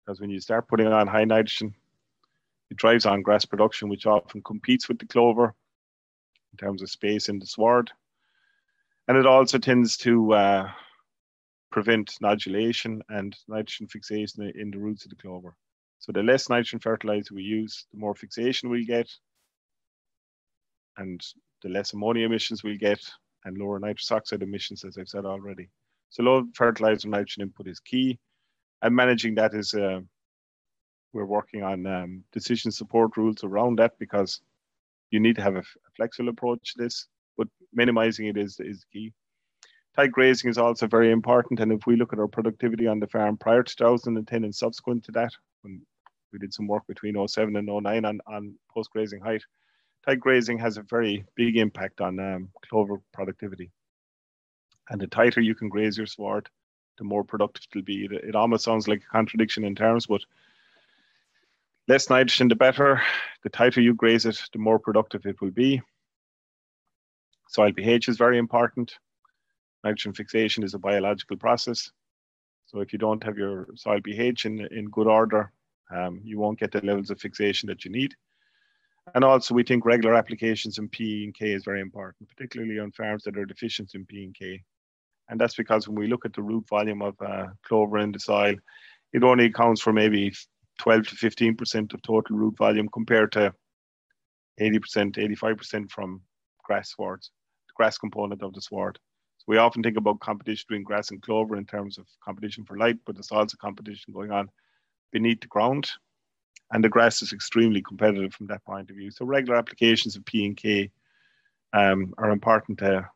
[0.06, 1.74] Because when you start putting on high nitrogen,
[2.70, 5.54] it drives on grass production, which often competes with the clover
[6.52, 7.92] in terms of space in the sward.
[9.08, 10.72] And it also tends to uh,
[11.72, 15.56] prevent nodulation and nitrogen fixation in the roots of the clover.
[16.00, 19.12] So the less nitrogen fertilizer we use, the more fixation we get,
[20.98, 21.22] and
[21.62, 23.00] the less ammonia emissions we'll get,
[23.46, 25.70] and lower nitrous oxide emissions, as I've said already.
[26.10, 28.20] So low fertilizer nitrogen input is key,
[28.82, 30.00] and managing that is uh,
[31.14, 34.42] we're working on um, decision support rules around that because
[35.12, 38.86] you need to have a, a, flexible approach to this, but minimizing it is, is
[38.92, 39.14] key.
[39.96, 41.62] Tight grazing is also very important.
[41.62, 45.06] And if we look at our productivity on the farm prior to 2010 and subsequent
[45.06, 45.32] to that,
[45.62, 45.82] when
[46.34, 49.42] we did some work between 07 and 09 on, on post grazing height,
[50.06, 53.72] tight grazing has a very big impact on um, clover productivity.
[54.90, 56.48] And the tighter you can graze your sward,
[56.98, 58.06] the more productive it'll be.
[58.06, 60.22] It, it almost sounds like a contradiction in terms, but
[61.88, 63.02] less nitrogen, the better.
[63.44, 65.82] The tighter you graze it, the more productive it will be.
[67.50, 68.98] Soil pH is very important.
[69.84, 71.92] Nitrogen fixation is a biological process.
[72.68, 75.52] So if you don't have your soil pH in, in good order,
[75.92, 78.16] um, you won't get the levels of fixation that you need.
[79.14, 82.92] And also we think regular applications in P and K is very important, particularly on
[82.92, 84.64] farms that are deficient in P and K.
[85.30, 88.20] And that's because when we look at the root volume of uh, clover in the
[88.20, 88.56] soil,
[89.14, 90.34] it only accounts for maybe
[90.80, 93.54] 12 to 15% of total root volume compared to
[94.60, 96.22] 80%, 85% from
[96.64, 97.32] grass swards,
[97.68, 99.00] the grass component of the sward.
[99.38, 102.78] So we often think about competition between grass and clover in terms of competition for
[102.78, 104.50] light, but there's also competition going on
[105.12, 105.90] beneath the ground.
[106.72, 109.12] And the grass is extremely competitive from that point of view.
[109.12, 110.92] So regular applications of P and K
[111.74, 113.08] um, are important to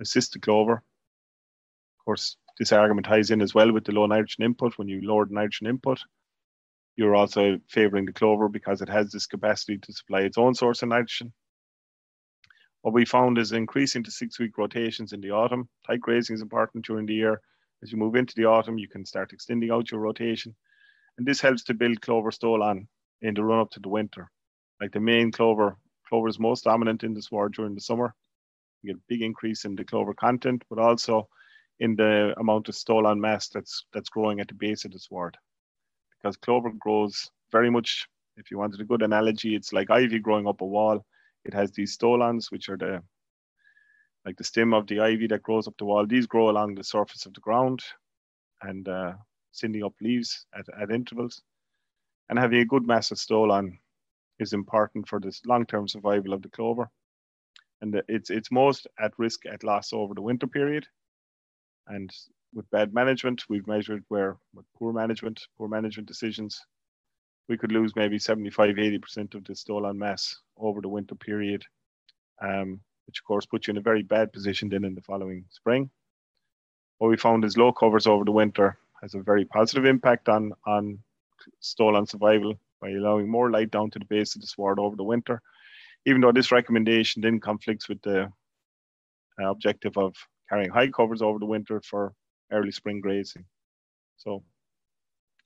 [0.00, 0.74] assist the clover.
[0.74, 4.78] Of course, this argument ties in as well with the low nitrogen input.
[4.78, 6.00] When you lower the nitrogen input,
[6.96, 10.82] you're also favoring the clover because it has this capacity to supply its own source
[10.82, 11.32] of nitrogen.
[12.82, 15.68] What we found is increasing to six week rotations in the autumn.
[15.86, 17.40] Tight grazing is important during the year.
[17.82, 20.54] As you move into the autumn, you can start extending out your rotation.
[21.18, 22.86] And this helps to build clover stolon
[23.22, 24.30] in the run up to the winter.
[24.80, 25.76] Like the main clover,
[26.08, 28.14] clover is most dominant in the sward during the summer.
[28.82, 31.28] You get a big increase in the clover content, but also
[31.80, 35.36] in the amount of stolon mass that's that's growing at the base of the sward
[36.26, 38.06] because clover grows very much.
[38.36, 41.04] If you wanted a good analogy, it's like ivy growing up a wall.
[41.44, 43.02] It has these stolons, which are the
[44.24, 46.04] like the stem of the ivy that grows up the wall.
[46.04, 47.80] These grow along the surface of the ground
[48.60, 49.12] and uh,
[49.56, 51.42] sending up leaves at, at intervals.
[52.28, 53.78] And having a good mass of stolon
[54.38, 56.90] is important for this long-term survival of the clover.
[57.80, 60.86] And it's it's most at risk at loss over the winter period.
[61.86, 62.10] And
[62.54, 66.64] with bad management, we've measured where with poor management, poor management decisions,
[67.48, 71.64] we could lose maybe 75, 80% of the stolon mass over the winter period,
[72.42, 75.44] um, which of course puts you in a very bad position then in the following
[75.50, 75.90] spring.
[76.98, 80.52] What we found is low covers over the winter has a very positive impact on,
[80.66, 80.98] on
[81.62, 85.04] stolon survival by allowing more light down to the base of the sward over the
[85.04, 85.40] winter,
[86.04, 88.24] even though this recommendation then conflicts with the
[89.40, 90.14] uh, objective of
[90.48, 92.12] carrying high covers over the winter for
[92.52, 93.44] early spring grazing.
[94.16, 94.42] So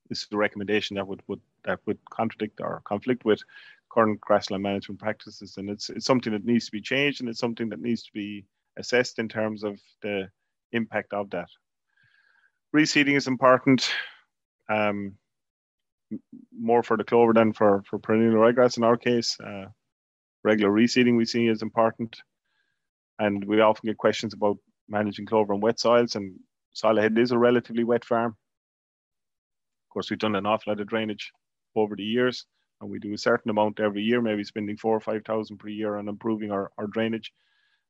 [0.09, 3.43] this is the recommendation that would, would that would contradict or conflict with
[3.91, 7.41] current grassland management practices, and it's it's something that needs to be changed, and it's
[7.41, 8.45] something that needs to be
[8.77, 10.29] assessed in terms of the
[10.73, 11.49] impact of that.
[12.75, 13.91] Reseeding is important,
[14.69, 15.17] um,
[16.57, 19.37] more for the clover than for for perennial ryegrass in our case.
[19.41, 19.67] Uh,
[20.45, 22.17] regular reseeding we see is important,
[23.19, 24.57] and we often get questions about
[24.89, 26.39] managing clover on wet soils, and
[26.75, 28.37] Solohead is a relatively wet farm.
[29.89, 31.33] Of course, we've done an awful lot of drainage
[31.75, 32.47] over the years,
[32.81, 35.69] and we do a certain amount every year, maybe spending four or five thousand per
[35.69, 37.33] year on improving our, our drainage.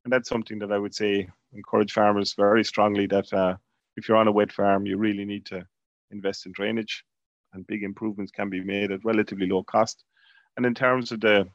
[0.04, 3.56] And that's something that I would say encourage farmers very strongly that uh,
[3.96, 5.66] if you're on a wet farm, you really need to
[6.10, 7.04] invest in drainage,
[7.52, 10.04] and big improvements can be made at relatively low cost.
[10.56, 11.48] And in terms of the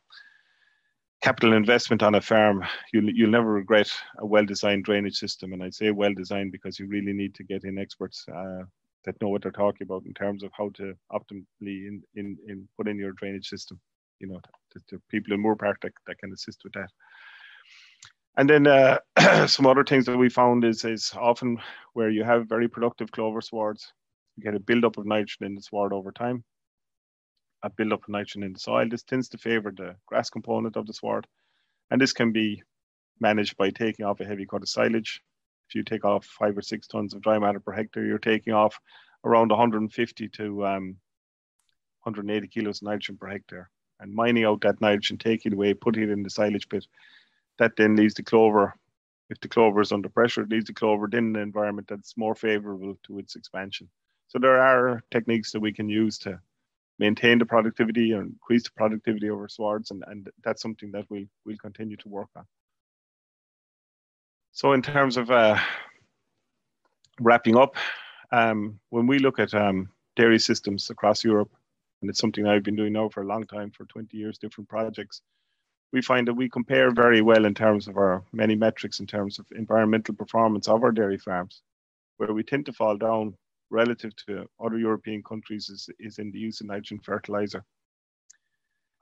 [1.22, 2.64] capital investment on a farm,
[2.94, 5.54] you'll, you'll never regret a well-designed drainage system.
[5.54, 8.64] And I say well-designed because you really need to get in experts uh,
[9.06, 12.68] that know what they're talking about in terms of how to optimally in, in, in
[12.78, 13.80] put in your drainage system.
[14.20, 14.40] You know,
[14.72, 16.90] to, to people in Moorepark that, that can assist with that.
[18.38, 19.00] And then uh,
[19.48, 21.58] some other things that we found is, is often
[21.94, 23.94] where you have very productive clover swards,
[24.36, 26.44] you get a buildup of nitrogen in the sward over time,
[27.64, 28.88] a buildup of nitrogen in the soil.
[28.90, 31.26] This tends to favor the grass component of the sward.
[31.90, 32.62] And this can be
[33.20, 35.22] managed by taking off a heavy cut of silage.
[35.70, 38.54] If you take off five or six tons of dry matter per hectare, you're taking
[38.54, 38.80] off
[39.24, 40.98] around 150 to um,
[42.04, 43.70] 180 kilos of nitrogen per hectare.
[44.00, 46.86] And mining out that nitrogen, taking it away, putting it in the silage pit,
[47.58, 48.76] that then leaves the clover.
[49.30, 52.36] If the clover is under pressure, it leaves the clover in an environment that's more
[52.36, 53.90] favorable to its expansion.
[54.28, 56.40] So there are techniques that we can use to
[57.00, 61.28] maintain the productivity and increase the productivity over swards, and, and that's something that we
[61.46, 62.46] we'll continue to work on.
[64.52, 65.58] So in terms of uh,
[67.20, 67.76] wrapping up,
[68.32, 71.52] um, when we look at um, dairy systems across Europe,
[72.02, 74.70] and it's something I've been doing now for a long time, for 20 years, different
[74.70, 75.22] projects,
[75.96, 79.40] we find that we compare very well in terms of our many metrics in terms
[79.40, 81.62] of environmental performance of our dairy farms.
[82.18, 83.34] Where we tend to fall down
[83.70, 87.64] relative to other European countries is, is in the use of nitrogen fertilizer.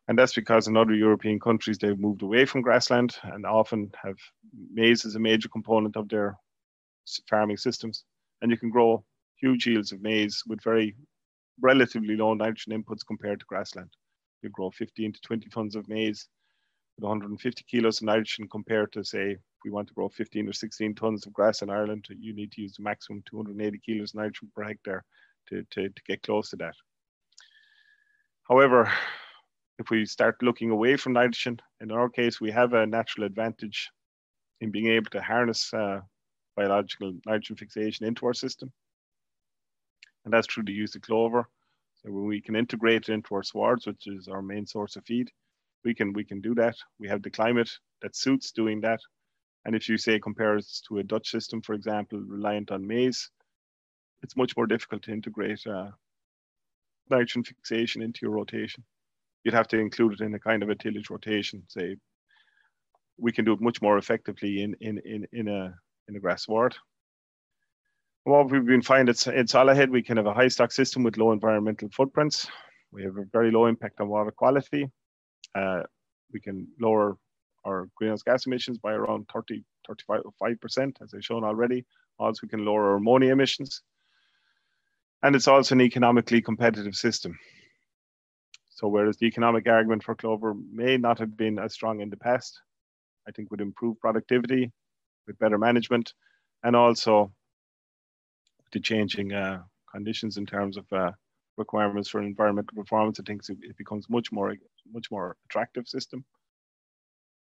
[0.08, 4.18] And that's because in other European countries, they've moved away from grassland and often have
[4.72, 6.38] maize as a major component of their
[7.28, 8.04] farming systems.
[8.44, 9.04] And you can grow
[9.38, 10.96] huge yields of maize with very
[11.60, 13.90] relatively low nitrogen inputs compared to grassland.
[14.44, 16.28] You grow 15 to 20 tons of maize
[17.00, 20.96] 150 kilos of nitrogen compared to say if we want to grow 15 or 16
[20.96, 24.52] tons of grass in Ireland, you need to use the maximum 280 kilos of nitrogen
[24.56, 25.04] per hectare
[25.50, 26.76] to, to, to get close to that.
[28.48, 28.92] However,
[29.80, 33.90] if we start looking away from nitrogen, in our case, we have a natural advantage
[34.62, 36.00] in being able to harness uh,
[36.56, 38.72] biological nitrogen fixation into our system.
[40.26, 41.50] And that's through the use of clover.
[41.96, 45.06] So when we can integrate it into our swards, which is our main source of
[45.06, 45.30] feed,
[45.84, 46.76] we can we can do that.
[47.00, 47.70] We have the climate
[48.02, 49.00] that suits doing that.
[49.66, 53.30] And if you say compare it to a Dutch system, for example, reliant on maize,
[54.22, 55.92] it's much more difficult to integrate uh,
[57.10, 58.84] nitrogen fixation into your rotation.
[59.44, 61.64] You'd have to include it in a kind of a tillage rotation.
[61.68, 61.98] Say,
[63.18, 65.76] we can do it much more effectively in in in in a
[66.08, 66.76] in a grass sward.
[68.26, 71.34] What we've been finding in Solohead, we can have a high stock system with low
[71.34, 72.48] environmental footprints.
[72.92, 74.90] We have a very low impact on water quality
[75.56, 75.84] uh,
[76.32, 77.18] we can lower
[77.66, 81.86] our greenhouse gas emissions by around 30, 35%, as I've shown already.
[82.20, 83.82] Also, we can lower our ammonia emissions.
[85.22, 87.38] And it's also an economically competitive system.
[88.70, 92.18] So whereas the economic argument for clover may not have been as strong in the
[92.18, 92.60] past,
[93.28, 94.72] I think would improve productivity
[95.28, 96.14] with better management
[96.64, 97.32] and also
[98.74, 99.62] the changing uh,
[99.94, 101.12] conditions in terms of uh,
[101.58, 104.56] requirements for environmental performance, I think it becomes much more
[104.92, 106.26] much more attractive system.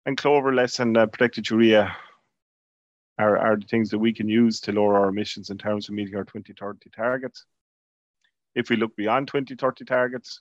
[0.07, 1.95] And clover less and uh, protected urea
[3.19, 5.95] are, are the things that we can use to lower our emissions in terms of
[5.95, 7.45] meeting our 2030 targets.
[8.55, 10.41] If we look beyond 2030 targets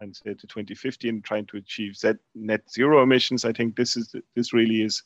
[0.00, 1.96] and say to 2050 and trying to achieve
[2.34, 5.02] net zero emissions, I think this is this really is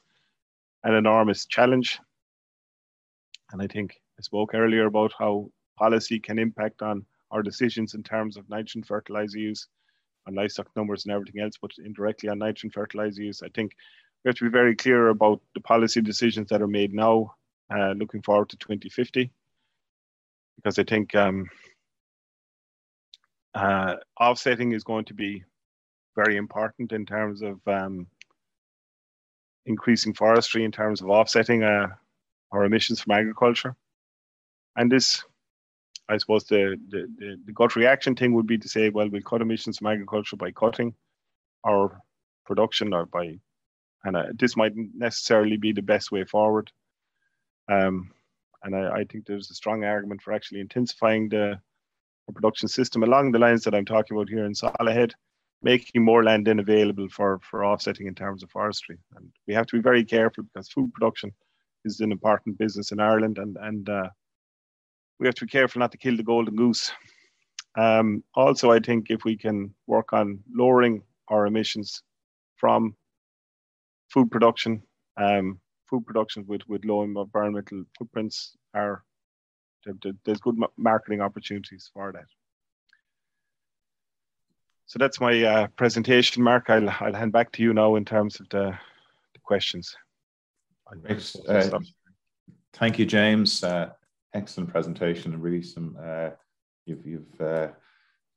[0.85, 1.99] an enormous challenge.
[3.53, 8.03] And I think I spoke earlier about how policy can impact on our decisions in
[8.03, 9.69] terms of nitrogen fertilizer use,
[10.27, 13.43] on livestock numbers and everything else, but indirectly on nitrogen fertilizer use.
[13.43, 13.73] I think
[14.25, 17.35] we have to be very clear about the policy decisions that are made now,
[17.75, 19.31] uh, looking forward to 2050,
[20.57, 21.49] because I think um,
[23.55, 25.45] uh, offsetting is going to be
[26.17, 28.07] very important in terms of um,
[29.67, 31.89] increasing forestry, in terms of offsetting uh,
[32.53, 33.75] our emissions from agriculture.
[34.77, 35.25] And this
[36.11, 39.23] I suppose the, the, the, the, gut reaction thing would be to say, well, we'll
[39.23, 40.95] cut emissions from agriculture by cutting
[41.65, 42.01] our
[42.45, 43.39] production or by,
[44.05, 46.71] and uh, this might necessarily be the best way forward.
[47.71, 48.11] Um,
[48.65, 51.61] and I, I, think there's a strong argument for actually intensifying the,
[52.33, 55.11] production system along the lines that I'm talking about here in Solohead,
[55.65, 58.99] making more land then available for, for offsetting in terms of forestry.
[59.17, 61.33] And we have to be very careful because food production
[61.85, 64.11] is an important business in Ireland, and and uh,
[65.21, 66.91] we have to be careful not to kill the golden goose.
[67.79, 72.03] Um, also, I think if we can work on lowering our emissions
[72.57, 72.97] from
[74.09, 74.83] food production,
[75.19, 79.05] um, food production with, with low environmental footprints are
[80.25, 82.27] there's good marketing opportunities for that.
[84.87, 86.69] So that's my uh, presentation, Mark.
[86.69, 88.77] I'll, I'll hand back to you now in terms of the,
[89.33, 89.97] the questions.
[91.49, 91.79] Uh,
[92.75, 93.63] thank you, James.
[93.63, 93.91] Uh,
[94.35, 96.31] excellent presentation and really some uh,
[96.87, 97.69] you've you've uh,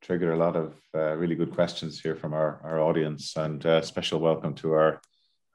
[0.02, 3.82] triggered a lot of uh, really good questions here from our, our audience and uh,
[3.82, 5.02] special welcome to our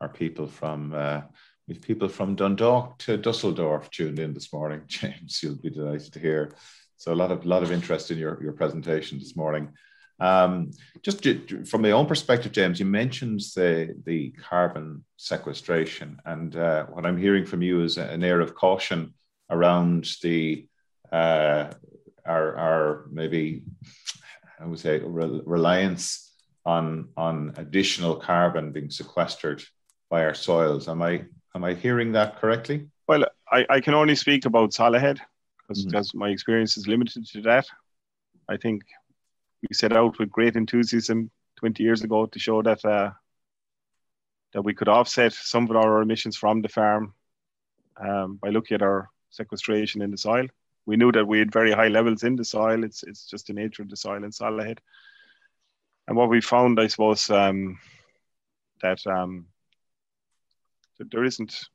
[0.01, 1.20] our people from uh,
[1.66, 4.82] we've people from Dundalk to Dusseldorf tuned in this morning.
[4.86, 6.53] James, you'll be delighted to hear.
[6.97, 9.72] So a lot of lot of interest in your, your presentation this morning.
[10.20, 10.72] Um,
[11.03, 16.86] just to, from my own perspective, James, you mentioned the the carbon sequestration, and uh,
[16.86, 19.14] what I'm hearing from you is an air of caution
[19.51, 20.67] around the
[21.13, 21.71] uh,
[22.25, 23.63] our, our maybe
[24.61, 26.33] I would say re- reliance
[26.65, 29.63] on on additional carbon being sequestered
[30.11, 30.89] by our soils.
[30.89, 31.25] Am I
[31.55, 32.89] am I hearing that correctly?
[33.07, 35.19] Well, I, I can only speak about Solohead
[35.57, 35.91] because, mm-hmm.
[35.91, 37.67] because my experience is limited to that.
[38.49, 38.83] I think
[39.63, 43.11] we set out with great enthusiasm 20 years ago to show that uh,
[44.53, 47.15] that we could offset some of our emissions from the farm
[47.97, 50.47] um, by looking at our sequestration in the soil.
[50.87, 52.85] We knew that we had very high levels in the soil.
[52.85, 54.79] It's it's just the nature of the soil in Solohead.
[56.07, 57.79] And what we found, I suppose, um,
[58.81, 59.47] that, um,
[60.99, 61.68] that there isn't,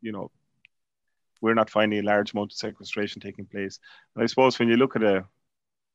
[0.00, 0.32] you know,
[1.40, 3.78] we're not finding a large amount of sequestration taking place.
[4.14, 5.24] And I suppose when you look at a,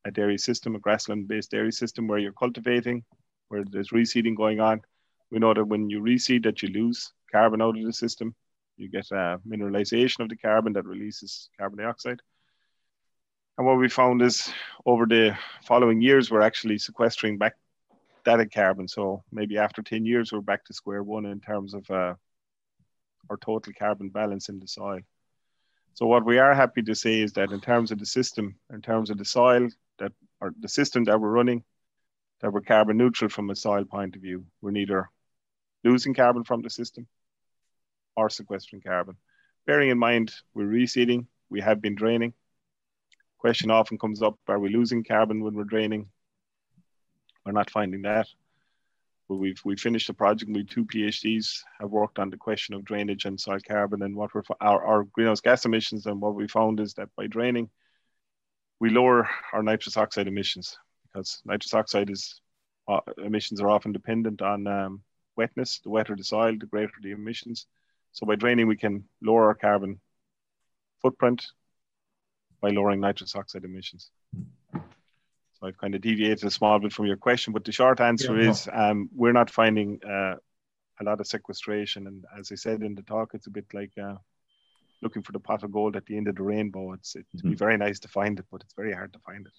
[0.05, 3.03] a dairy system, a grassland-based dairy system where you're cultivating,
[3.49, 4.81] where there's reseeding going on,
[5.29, 8.33] we know that when you reseed that you lose carbon out of the system
[8.77, 12.21] you get a mineralization of the carbon that releases carbon dioxide.
[13.57, 14.51] And what we found is
[14.85, 17.55] over the following years, we're actually sequestering back
[18.25, 18.87] that carbon.
[18.87, 22.13] So maybe after 10 years, we're back to square one in terms of uh,
[23.29, 24.99] our total carbon balance in the soil.
[25.93, 28.81] So what we are happy to say is that in terms of the system, in
[28.81, 31.63] terms of the soil, that or the system that we're running,
[32.41, 34.45] that we're carbon neutral from a soil point of view.
[34.61, 35.09] We're neither
[35.83, 37.07] losing carbon from the system
[38.17, 39.15] or sequestering carbon.
[39.65, 42.33] Bearing in mind we're reseeding, we have been draining.
[43.37, 46.09] Question often comes up, are we losing carbon when we're draining?
[47.45, 48.27] We're not finding that.
[49.29, 52.83] But we've we finished the project with two PhDs have worked on the question of
[52.83, 56.47] drainage and soil carbon and what we're our, our greenhouse gas emissions and what we
[56.47, 57.69] found is that by draining
[58.79, 62.41] we lower our nitrous oxide emissions because nitrous oxide is
[62.87, 65.01] uh, emissions are often dependent on um,
[65.35, 65.79] wetness.
[65.83, 67.67] The wetter the soil, the greater the emissions.
[68.17, 69.99] So by draining, we can lower our carbon
[71.03, 71.45] footprint
[72.59, 74.09] by lowering nitrous oxide emissions.
[74.73, 78.35] So I've kind of deviated a small bit from your question, but the short answer
[78.35, 78.73] yeah, is no.
[78.73, 80.33] um, we're not finding uh,
[80.99, 82.07] a lot of sequestration.
[82.07, 84.15] And as I said in the talk, it's a bit like uh,
[85.03, 86.93] looking for the pot of gold at the end of the rainbow.
[86.93, 87.49] It's it'd mm-hmm.
[87.49, 89.53] be very nice to find it, but it's very hard to find it.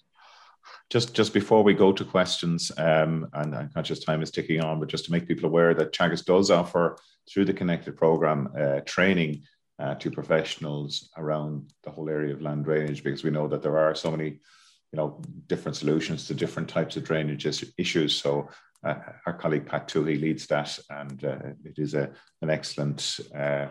[0.89, 4.81] Just just before we go to questions, um, and I'm conscious time is ticking on,
[4.81, 6.97] but just to make people aware that Teagasc does offer
[7.31, 9.43] through the ConnectEd program uh, training
[9.79, 13.77] uh, to professionals around the whole area of land drainage, because we know that there
[13.77, 17.45] are so many, you know, different solutions to different types of drainage
[17.77, 18.15] issues.
[18.15, 18.49] So
[18.83, 22.11] uh, our colleague Pat Toohey leads that, and uh, it is a,
[22.41, 23.67] an excellent uh,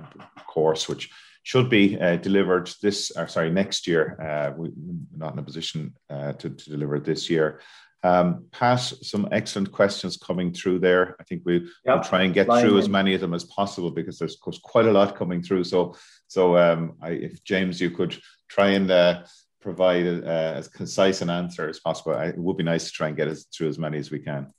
[0.46, 1.11] course which
[1.42, 4.20] should be uh, delivered this, or sorry, next year.
[4.20, 4.70] Uh, we're
[5.16, 7.61] not in a position to, to, deliver it this year.
[8.05, 11.16] Um, Pat, some excellent questions coming through there.
[11.20, 12.78] I think we, will try and get through in.
[12.78, 15.64] as many of them as possible because there's, there's quite a lot coming through.
[15.64, 15.96] So,
[16.28, 18.16] so um, I, if James, you could
[18.49, 19.24] try and uh,
[19.61, 22.92] provide a, uh, as concise an answer as possible, I, it would be nice to
[22.92, 24.53] try and get us through as many as we can.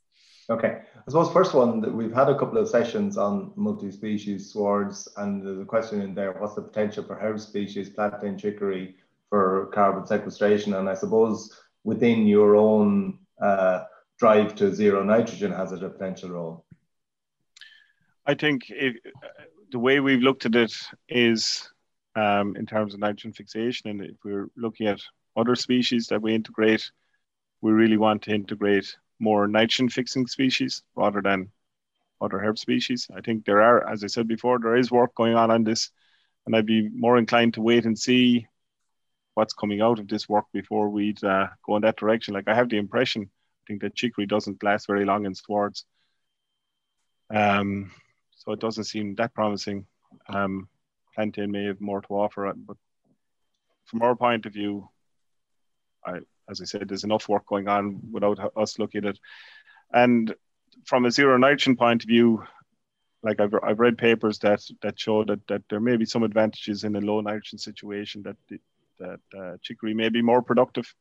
[0.50, 5.46] Okay, I suppose first one we've had a couple of sessions on multi-species swards, and
[5.46, 8.96] there's a question in there: what's the potential for herb species, plantain chicory,
[9.30, 10.74] for carbon sequestration?
[10.74, 13.84] And I suppose within your own uh,
[14.18, 16.66] drive to zero nitrogen, has a potential role?
[18.26, 18.98] I think it,
[19.72, 20.74] the way we've looked at it
[21.08, 21.70] is
[22.16, 25.02] um, in terms of nitrogen fixation, and if we're looking at
[25.36, 26.92] other species that we integrate,
[27.62, 31.52] we really want to integrate more nitrogen fixing species rather than
[32.22, 33.08] other herb species.
[33.16, 35.92] I think there are, as I said before, there is work going on on this,
[36.46, 38.48] and I'd be more inclined to wait and see
[39.40, 42.34] what's coming out of this work before we'd uh, go in that direction.
[42.34, 45.86] Like I have the impression, I think that chicory doesn't last very long in swards,
[47.34, 47.92] um,
[48.36, 49.86] so it doesn't seem that promising.
[50.28, 50.68] Um,
[51.16, 52.76] plantain may have more to offer, but
[53.86, 54.90] from our point of view,
[56.06, 56.20] I,
[56.50, 59.20] as I said, there's enough work going on without us looking at it.
[59.94, 60.36] And
[60.84, 62.44] from a zero nitrogen point of view,
[63.24, 66.84] like I've, I've read papers that that show that, that there may be some advantages
[66.84, 68.60] in a low nitrogen situation that the,
[69.00, 70.93] that uh, chicory may be more productive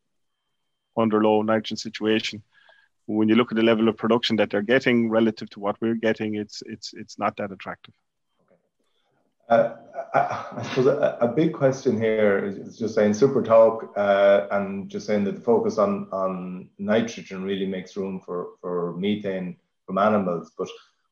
[0.96, 2.42] under low nitrogen situation.
[3.06, 5.94] When you look at the level of production that they're getting relative to what we're
[5.94, 7.94] getting, it's it's it's not that attractive.
[9.48, 9.76] Uh,
[10.14, 14.46] I, I, suppose a, a, big question here is, is just saying super talk uh,
[14.50, 19.56] and just saying that the focus on, on nitrogen really makes room for, for methane
[19.86, 20.52] from animals.
[20.58, 20.68] But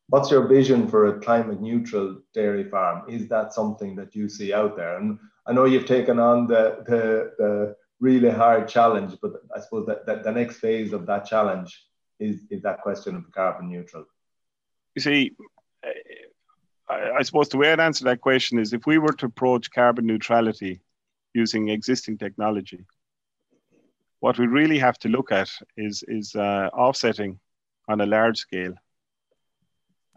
[0.09, 3.09] what's your vision for a climate neutral dairy farm?
[3.09, 4.99] Is that something that you see out there?
[4.99, 9.87] And I know you've taken on the, the, the really hard challenge, but I suppose
[9.87, 11.85] that, that the next phase of that challenge
[12.21, 14.05] is, is that question of carbon neutral.
[14.95, 15.33] You see,
[16.89, 19.71] I, I suppose the way I'd answer that question is if we were to approach
[19.71, 20.81] carbon neutrality
[21.35, 22.87] using existing technology,
[24.21, 27.39] what we really have to look at is, is uh, offsetting
[27.89, 28.75] on a large scale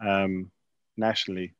[0.00, 0.50] um,
[0.96, 1.54] nationally.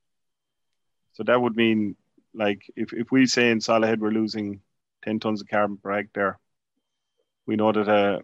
[1.13, 1.97] So that would mean,
[2.35, 4.61] like, if, if we say in Solohead we're losing
[5.05, 6.39] 10 tons of carbon per hectare,
[7.47, 8.19] we know that a, uh,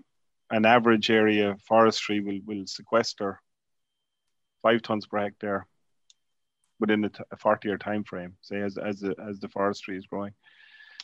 [0.51, 3.41] an average area of forestry will, will sequester
[4.63, 5.67] five tons per hectare
[6.79, 9.97] within a, t- a 40 year time frame, say as, as, the, as the forestry
[9.97, 10.33] is growing.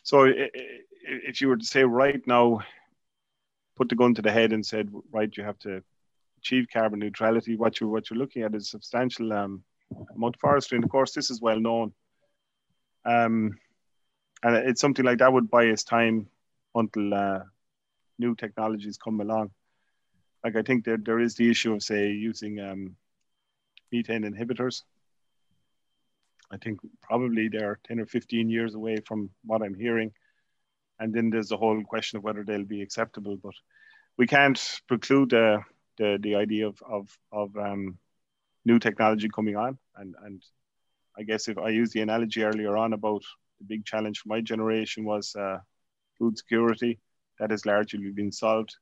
[0.05, 2.61] So if you were to say right now,
[3.77, 5.83] put the gun to the head and said, right, you have to
[6.43, 9.63] achieve carbon neutrality, what you're, what you're looking at is substantial um,
[10.15, 10.77] amount of forestry.
[10.77, 11.93] And of course, this is well known.
[13.05, 13.59] Um,
[14.43, 16.29] and it's something like that would buy us time
[16.75, 17.41] until uh,
[18.19, 19.51] new technologies come along.
[20.45, 22.97] Like I think that there is the issue of say using um,
[23.93, 24.83] methane inhibitors
[26.53, 30.13] I think probably they're 10 or 15 years away from what I'm hearing.
[31.01, 33.39] And then there's the whole question of whether they'll be acceptable.
[33.43, 33.55] But
[34.19, 35.61] we can't preclude uh,
[35.99, 37.99] the, the idea of, of, of um,
[38.65, 39.79] new technology coming on.
[39.97, 40.43] And, and
[41.19, 43.23] I guess if I used the analogy earlier on about
[43.59, 45.59] the big challenge for my generation was uh,
[46.19, 46.99] food security,
[47.39, 48.77] that has largely been solved.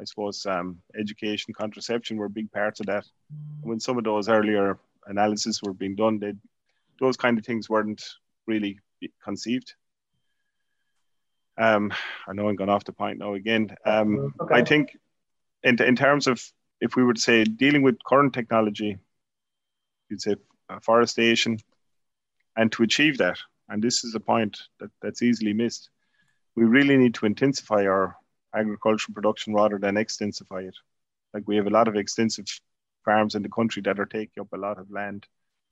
[0.00, 3.04] I suppose um, education, contraception were big parts of that.
[3.62, 6.32] When some of those earlier analyses were being done, they
[7.00, 8.02] those kind of things weren't
[8.46, 8.80] really
[9.22, 9.74] conceived.
[11.56, 11.92] Um,
[12.26, 13.74] I know I'm going off the point now again.
[13.84, 14.54] Um, okay.
[14.54, 14.96] I think
[15.64, 16.40] in, in terms of
[16.80, 18.98] if we were to say dealing with current technology,
[20.08, 20.36] you'd say
[20.82, 21.58] forestation,
[22.56, 23.38] and to achieve that,
[23.68, 25.90] and this is a point that, that's easily missed,
[26.54, 28.16] we really need to intensify our
[28.54, 30.76] agricultural production rather than extensify it.
[31.32, 32.46] Like we have a lot of extensive
[33.04, 35.26] farms in the country that are taking up a lot of land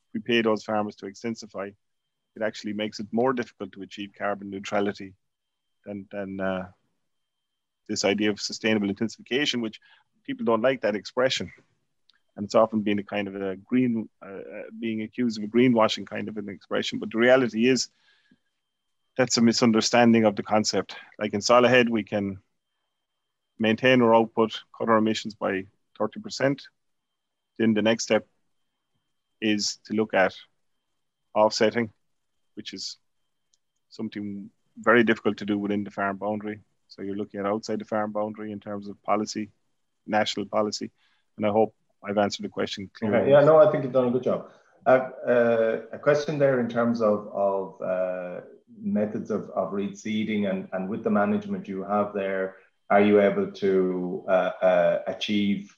[0.08, 1.72] If we pay those farmers to extensify,
[2.34, 5.14] it actually makes it more difficult to achieve carbon neutrality
[5.84, 6.68] than, than uh,
[7.88, 9.80] this idea of sustainable intensification, which
[10.24, 11.52] people don't like that expression.
[12.36, 15.48] And it's often been a kind of a green, uh, uh being accused of a
[15.48, 16.98] greenwashing kind of an expression.
[16.98, 17.88] But the reality is
[19.16, 20.96] that's a misunderstanding of the concept.
[21.18, 22.38] Like in Solohead, we can
[23.58, 25.66] maintain our output, cut our emissions by
[26.00, 26.60] 30%.
[27.58, 28.26] Then the next step
[29.40, 30.34] is to look at
[31.34, 31.90] offsetting,
[32.54, 32.96] which is
[33.90, 36.60] something very difficult to do within the farm boundary.
[36.92, 39.50] So you're looking at outside the farm boundary in terms of policy,
[40.06, 40.90] national policy.
[41.36, 41.74] And I hope
[42.04, 43.18] I've answered the question clearly.
[43.18, 43.30] Okay.
[43.30, 44.50] Yeah, no, I think you've done a good job.
[44.84, 48.40] Uh, uh, a question there in terms of, of uh,
[48.78, 52.56] methods of, of reseeding and, and with the management you have there,
[52.90, 55.74] are you able to uh, uh, achieve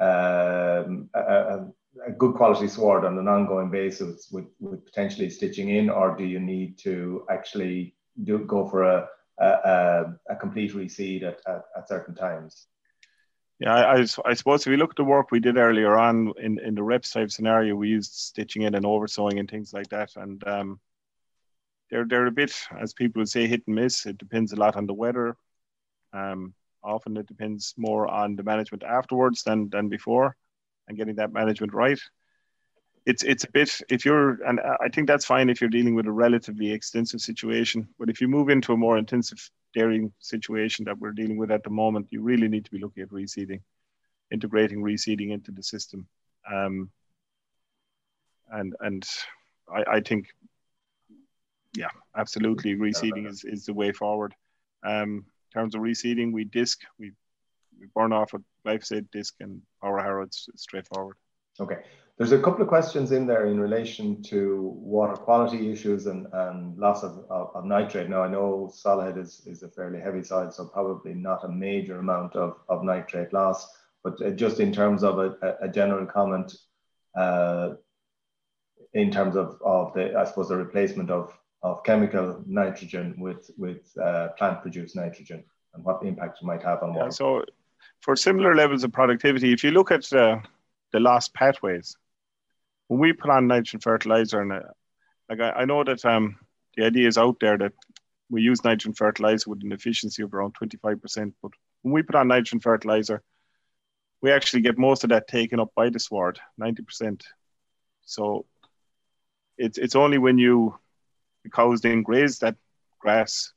[0.00, 1.66] um, a,
[2.06, 6.24] a good quality sward on an ongoing basis with, with potentially stitching in, or do
[6.24, 9.08] you need to actually do go for a
[9.38, 12.66] a, a complete reseed at, at, at, certain times?
[13.58, 16.58] Yeah, I, I, suppose if we look at the work we did earlier on in,
[16.58, 20.10] in the REPS type scenario, we used stitching in and oversowing and things like that.
[20.16, 20.80] And um,
[21.90, 24.06] they're, they're a bit, as people would say, hit and miss.
[24.06, 25.36] It depends a lot on the weather.
[26.12, 30.36] Um, often it depends more on the management afterwards than, than before
[30.88, 32.00] and getting that management right.
[33.06, 36.06] It's it's a bit if you're and I think that's fine if you're dealing with
[36.06, 40.98] a relatively extensive situation, but if you move into a more intensive dairying situation that
[40.98, 43.60] we're dealing with at the moment, you really need to be looking at reseeding.
[44.30, 46.06] integrating reseeding into the system.
[46.52, 46.90] Um,
[48.50, 49.06] and and
[49.68, 50.28] I, I think,
[51.76, 54.34] yeah, absolutely, reseeding is, is the way forward.
[54.82, 57.12] Um, in terms of reseeding, we disc, we,
[57.78, 61.16] we burn off a glyphosate disc and power harrow, it's, it's straightforward.
[61.60, 61.78] Okay.
[62.16, 66.78] There's a couple of questions in there in relation to water quality issues and, and
[66.78, 68.08] loss of, of, of nitrate.
[68.08, 71.98] Now, I know Solohead is, is a fairly heavy soil, so probably not a major
[71.98, 73.66] amount of, of nitrate loss,
[74.04, 76.54] but uh, just in terms of a, a general comment,
[77.16, 77.70] uh,
[78.92, 83.90] in terms of, of the, I suppose, the replacement of, of chemical nitrogen with, with
[84.00, 85.42] uh, plant produced nitrogen
[85.74, 87.06] and what impact it might have on water.
[87.06, 87.44] Yeah, so,
[88.02, 90.38] for similar levels of productivity, if you look at uh,
[90.92, 91.96] the lost pathways,
[92.88, 94.60] when we put on nitrogen fertilizer, and uh,
[95.28, 96.36] like I, I, know that um,
[96.76, 97.72] the idea is out there that
[98.30, 102.28] we use nitrogen fertilizer with an efficiency of around 25%, but when we put on
[102.28, 103.22] nitrogen fertilizer,
[104.20, 107.22] we actually get most of that taken up by the sward, 90%.
[108.06, 108.46] So
[109.56, 110.78] it's it's only when you
[111.44, 112.56] the cows then graze that
[112.98, 113.52] grass,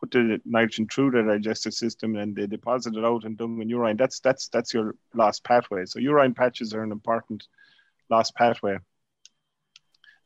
[0.00, 3.70] put the nitrogen through the digestive system, and they deposit it out in dung and
[3.70, 3.96] urine.
[3.96, 5.84] That's that's that's your last pathway.
[5.84, 7.46] So urine patches are an important
[8.10, 8.78] lost pathway.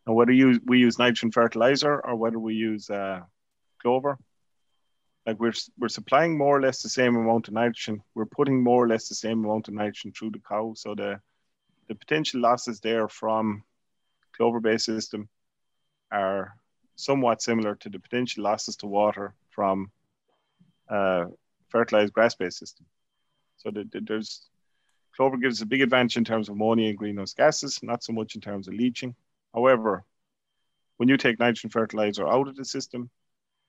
[0.07, 3.20] And whether you we use nitrogen fertilizer or whether we use uh,
[3.81, 4.18] clover,
[5.26, 8.03] like we're we're supplying more or less the same amount of nitrogen.
[8.14, 10.72] We're putting more or less the same amount of nitrogen through the cow.
[10.74, 11.20] So the
[11.89, 13.64] the potential losses there from
[14.37, 15.28] clover-based system
[16.11, 16.55] are
[16.97, 19.91] somewhat similar to the potential losses to water from
[20.89, 21.26] uh,
[21.68, 22.87] fertilized grass-based system.
[23.57, 24.49] So the, the, there's
[25.20, 28.36] clover gives a big advantage in terms of ammonia and greenhouse gases, not so much
[28.36, 29.14] in terms of leaching.
[29.52, 30.02] However,
[30.96, 33.10] when you take nitrogen fertilizer out of the system,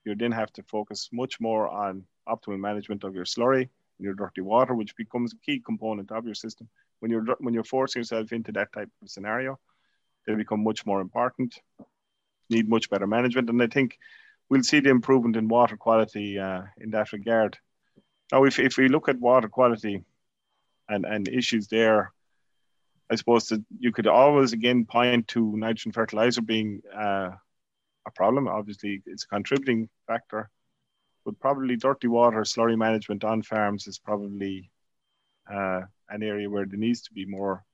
[0.06, 4.14] you then have to focus much more on optimal management of your slurry and your
[4.14, 6.70] dirty water, which becomes a key component of your system.
[7.00, 9.58] When you're when you're forcing yourself into that type of scenario,
[10.26, 11.54] they become much more important,
[12.48, 13.98] need much better management, and I think
[14.48, 17.58] we'll see the improvement in water quality uh, in that regard.
[18.32, 20.02] Now, if, if we look at water quality
[20.92, 22.12] and, and issues there,
[23.10, 27.30] I suppose that you could always again point to nitrogen fertilizer being uh,
[28.06, 28.48] a problem.
[28.48, 30.50] Obviously, it's a contributing factor,
[31.24, 34.70] but probably dirty water slurry management on farms is probably
[35.50, 37.64] uh, an area where there needs to be more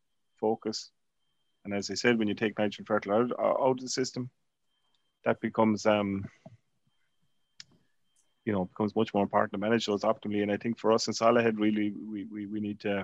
[0.40, 0.90] focus.
[1.64, 4.30] And as I said, when you take nitrogen fertilizer out, of the system,
[5.24, 6.24] that becomes um,
[8.49, 10.42] you know becomes much more important to manage those optimally.
[10.42, 12.94] And I think for us in Solohead, really, we, we, we need to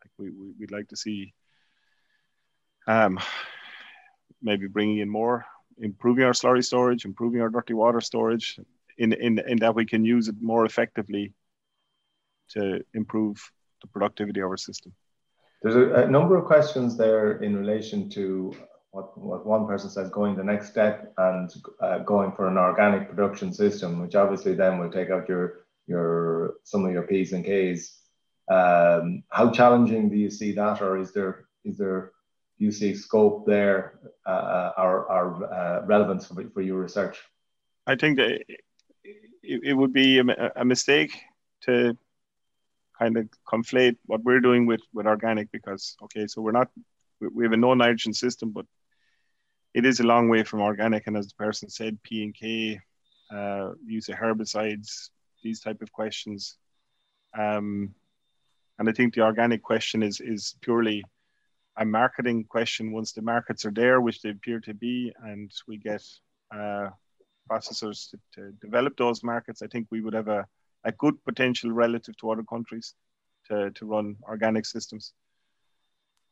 [0.00, 1.34] like we, we would like to see
[2.86, 3.18] um,
[4.40, 5.44] maybe bringing in more,
[5.78, 8.60] improving our slurry storage, improving our dirty water storage,
[8.96, 11.34] in in in that we can use it more effectively
[12.50, 13.36] to improve
[13.82, 14.92] the productivity of our system.
[15.62, 18.54] There's a, a, number of questions there in relation to
[18.90, 23.08] what, what one person says going the next step and uh, going for an organic
[23.08, 27.44] production system, which obviously then will take out your your some of your P's and
[27.44, 27.98] K's.
[28.50, 32.12] Um, how challenging do you see that, or is there is there
[32.58, 37.18] do you see scope there uh, or, or uh, relevance for, for your research?
[37.86, 38.42] I think that
[39.02, 41.12] it, it would be a, a mistake
[41.62, 41.96] to
[42.98, 46.68] kind of conflate what we're doing with with organic because okay, so we're not
[47.20, 48.66] we have a no nitrogen system, but
[49.74, 51.06] it is a long way from organic.
[51.06, 52.80] And as the person said, P and K,
[53.34, 55.10] uh, use of herbicides,
[55.42, 56.56] these type of questions.
[57.36, 57.94] Um,
[58.78, 61.04] and I think the organic question is is purely
[61.76, 62.92] a marketing question.
[62.92, 66.02] Once the markets are there, which they appear to be, and we get
[66.54, 66.88] uh,
[67.50, 70.46] processors to, to develop those markets, I think we would have a
[70.84, 72.94] a good potential relative to other countries
[73.48, 75.12] to, to run organic systems.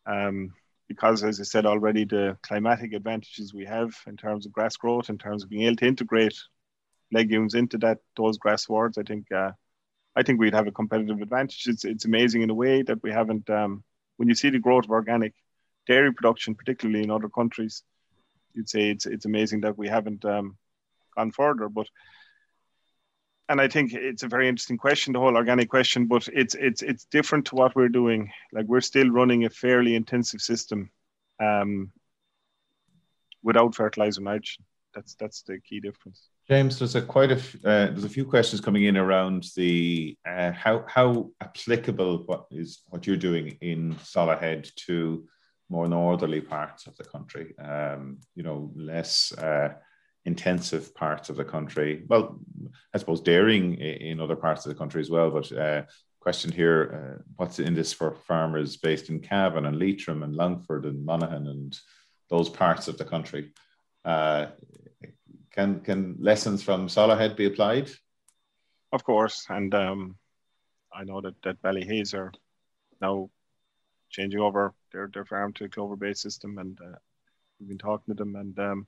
[0.06, 0.52] Um,
[0.88, 5.10] because, as I said already, the climatic advantages we have in terms of grass growth,
[5.10, 6.38] in terms of being able to integrate
[7.12, 9.52] legumes into that those grass swards, I think uh,
[10.14, 11.64] I think we'd have a competitive advantage.
[11.66, 13.48] It's it's amazing in a way that we haven't.
[13.50, 13.84] Um,
[14.16, 15.34] when you see the growth of organic
[15.86, 17.82] dairy production, particularly in other countries,
[18.54, 20.56] you'd say it's it's amazing that we haven't um,
[21.16, 21.68] gone further.
[21.68, 21.88] But
[23.48, 26.82] and I think it's a very interesting question, the whole organic question, but it's it's
[26.82, 28.30] it's different to what we're doing.
[28.52, 30.90] Like we're still running a fairly intensive system
[31.40, 31.92] um,
[33.42, 34.64] without fertilizer nitrogen.
[34.94, 36.28] That's that's the key difference.
[36.48, 40.50] James, there's a quite a uh, there's a few questions coming in around the uh,
[40.52, 45.26] how how applicable what is what you're doing in Solohead to
[45.68, 47.56] more northerly parts of the country.
[47.58, 49.32] Um, you know, less.
[49.32, 49.74] Uh,
[50.26, 52.04] intensive parts of the country.
[52.08, 52.38] Well,
[52.92, 55.82] I suppose dairying in other parts of the country as well, but uh,
[56.20, 60.84] question here uh, what's in this for farmers based in Cavan and Leitrim and Longford
[60.84, 61.78] and Monaghan and
[62.28, 63.52] those parts of the country?
[64.04, 64.46] Uh,
[65.52, 67.90] can, can lessons from Solohead be applied?
[68.92, 69.46] Of course.
[69.48, 70.16] And um,
[70.92, 72.32] I know that, that Ballyhaise are
[73.00, 73.30] now
[74.10, 76.58] changing over their, their farm to a clover based system.
[76.58, 76.98] And uh,
[77.58, 78.34] we've been talking to them.
[78.36, 78.86] And um,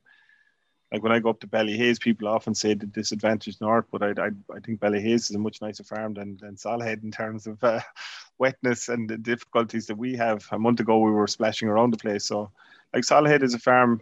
[0.93, 4.09] like when I go up to Ballyhaise, people often say the disadvantage north, but I,
[4.09, 7.63] I, I think Ballyhaise is a much nicer farm than, than Solohead in terms of
[7.63, 7.81] uh,
[8.39, 10.47] wetness and the difficulties that we have.
[10.51, 12.25] A month ago, we were splashing around the place.
[12.25, 12.51] So,
[12.95, 14.01] like Solohead is a farm,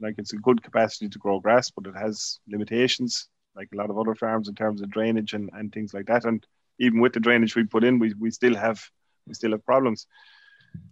[0.00, 3.88] like it's a good capacity to grow grass, but it has limitations, like a lot
[3.88, 6.26] of other farms in terms of drainage and, and things like that.
[6.26, 6.46] And
[6.78, 8.82] even with the drainage we put in, we, we still have
[9.26, 10.06] we still have problems.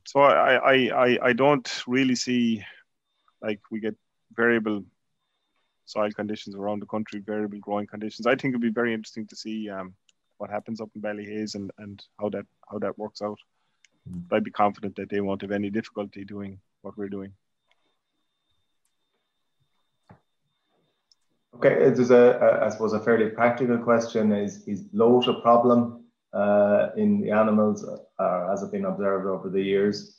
[0.07, 2.64] So I, I, I, I don't really see
[3.43, 3.97] like we get
[4.35, 4.85] variable
[5.89, 8.26] soil conditions around the country, variable growing conditions.
[8.26, 9.95] I think it'd be very interesting to see um,
[10.37, 13.39] what happens up in Ballyhaise and, and how that how that works out.
[14.09, 14.24] Mm.
[14.33, 17.33] I'd be confident that they won't have any difficulty doing what we're doing.
[21.57, 26.05] Okay, there's a, a I suppose a fairly practical question: Is is bloat a problem
[26.33, 30.18] uh, in the animals, or has it been observed over the years?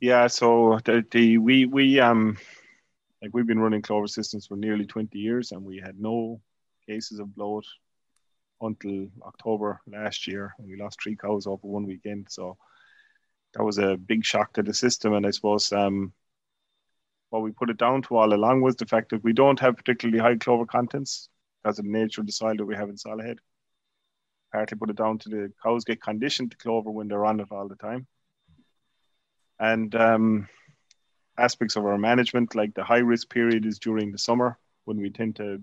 [0.00, 2.36] Yeah, so the, the we we um
[3.22, 6.40] like we've been running clover systems for nearly 20 years and we had no
[6.86, 7.64] cases of bloat
[8.60, 12.26] until October last year and we lost three cows over one weekend.
[12.28, 12.58] So
[13.54, 16.12] that was a big shock to the system and I suppose um
[17.30, 19.76] what we put it down to all along was the fact that we don't have
[19.76, 21.28] particularly high clover contents.
[21.62, 23.38] Because of the nature of the soil that we have in Solohead.
[24.52, 27.48] Partly put it down to the cows get conditioned to clover when they're on it
[27.50, 28.06] all the time
[29.58, 30.48] and um,
[31.38, 35.10] aspects of our management, like the high risk period is during the summer when we
[35.10, 35.62] tend to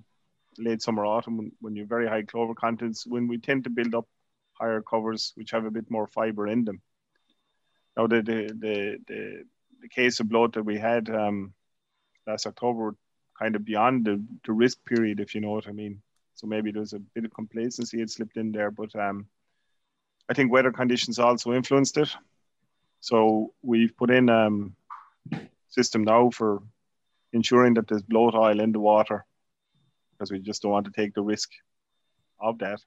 [0.57, 3.95] late summer autumn when, when you're very high clover contents when we tend to build
[3.95, 4.07] up
[4.53, 6.81] higher covers which have a bit more fiber in them.
[7.97, 9.43] Now the the the the,
[9.81, 11.53] the case of bloat that we had um,
[12.27, 12.95] last October
[13.39, 16.01] kind of beyond the, the risk period, if you know what I mean.
[16.35, 19.27] So maybe there's a bit of complacency had slipped in there, but um,
[20.29, 22.15] I think weather conditions also influenced it.
[23.03, 24.77] So we've put in a um,
[25.67, 26.63] system now for
[27.33, 29.25] ensuring that there's bloat oil in the water
[30.13, 31.49] because we just don't want to take the risk
[32.39, 32.79] of that.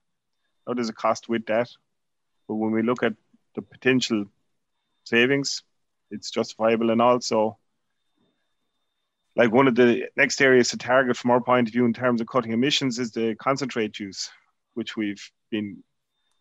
[0.67, 1.69] Now there's a cost with that,
[2.49, 3.13] but when we look at
[3.57, 4.25] the potential
[5.05, 5.63] savings,
[6.11, 7.59] it's justifiable and also
[9.37, 12.23] like one of the next areas to target from our point of view in terms
[12.23, 14.31] of cutting emissions is the concentrate use,
[14.73, 15.85] which we've been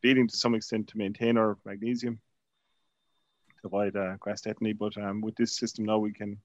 [0.01, 2.21] feeding to some extent to maintain our magnesium
[3.67, 4.77] provide uh, grass tetany.
[4.77, 6.37] But um, with this system now, we can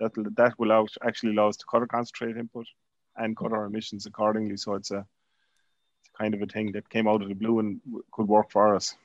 [0.00, 2.66] that that will out, actually allow us to cut our concentrate input
[3.16, 4.56] and cut our emissions accordingly.
[4.56, 5.06] So it's a,
[6.00, 8.50] it's kind of a thing that came out of the blue and w- could work
[8.50, 8.96] for us.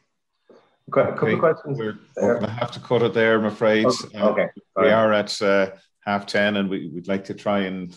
[0.91, 1.77] Okay, a couple of questions.
[1.77, 3.85] We're, we're going to have to cut it there, I'm afraid.
[3.85, 4.47] Okay, uh, okay.
[4.75, 5.69] we are at uh,
[5.99, 7.95] half ten, and we, would like to try and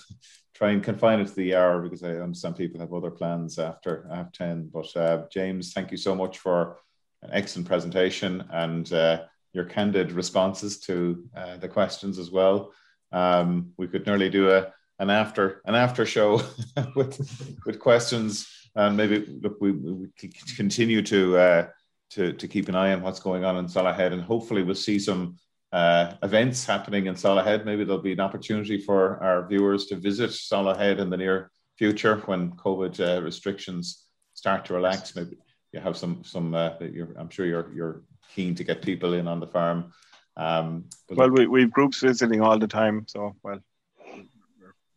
[0.54, 4.06] try and confine it to the hour because I understand people have other plans after
[4.12, 4.68] half ten.
[4.70, 6.76] But uh, James, thank you so much for
[7.22, 12.72] an excellent presentation and uh, your candid responses to uh, the questions as well.
[13.12, 16.42] Um, we could nearly do a an after an after show
[16.96, 20.08] with with questions and maybe look we, we
[20.56, 21.66] continue to uh,
[22.10, 24.98] to to keep an eye on what's going on in Solohead and hopefully we'll see
[24.98, 25.36] some
[25.72, 27.64] uh, events happening in Solohead.
[27.64, 32.16] Maybe there'll be an opportunity for our viewers to visit Solohead in the near future
[32.26, 34.04] when COVID uh, restrictions
[34.34, 35.16] start to relax.
[35.16, 35.36] Maybe
[35.72, 36.54] you have some some.
[36.54, 36.72] Uh,
[37.16, 38.02] I'm sure you're you're
[38.34, 39.92] keen to get people in on the farm.
[40.36, 43.60] Um, well, we we have groups visiting all the time, so well,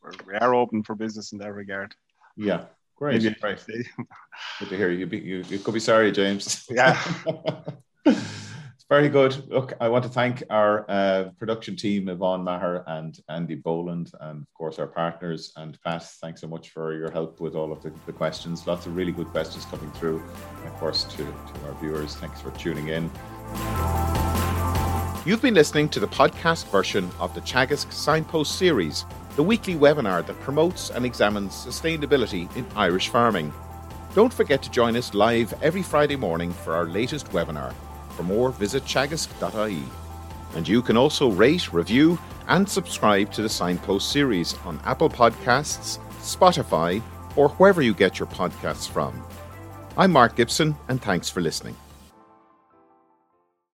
[0.02, 1.96] we're, we are open for business in that regard.
[2.38, 2.66] Yeah,
[2.96, 3.66] great, Maybe great.
[4.60, 5.06] Good to hear you.
[5.06, 5.44] Be, you.
[5.48, 6.66] You could be sorry, James.
[6.70, 7.02] Yeah.
[8.88, 9.50] Very good.
[9.50, 14.44] Look, I want to thank our uh, production team, Yvonne Maher and Andy Boland, and
[14.44, 15.52] of course our partners.
[15.56, 18.68] And Pat, thanks so much for your help with all of the, the questions.
[18.68, 20.22] Lots of really good questions coming through.
[20.60, 23.10] And of course, to, to our viewers, thanks for tuning in.
[25.26, 29.06] You've been listening to the podcast version of the Teagasc Signpost series,
[29.36, 33.52] the weekly webinar that promotes and examines sustainability in Irish farming.
[34.14, 37.74] Don't forget to join us live every Friday morning for our latest webinar.
[38.16, 39.84] For more, visit teagasc.ie.
[40.56, 46.00] And you can also rate, review, and subscribe to the Signpost series on Apple Podcasts,
[46.20, 47.02] Spotify,
[47.36, 49.22] or wherever you get your podcasts from.
[49.98, 51.76] I'm Mark Gibson, and thanks for listening.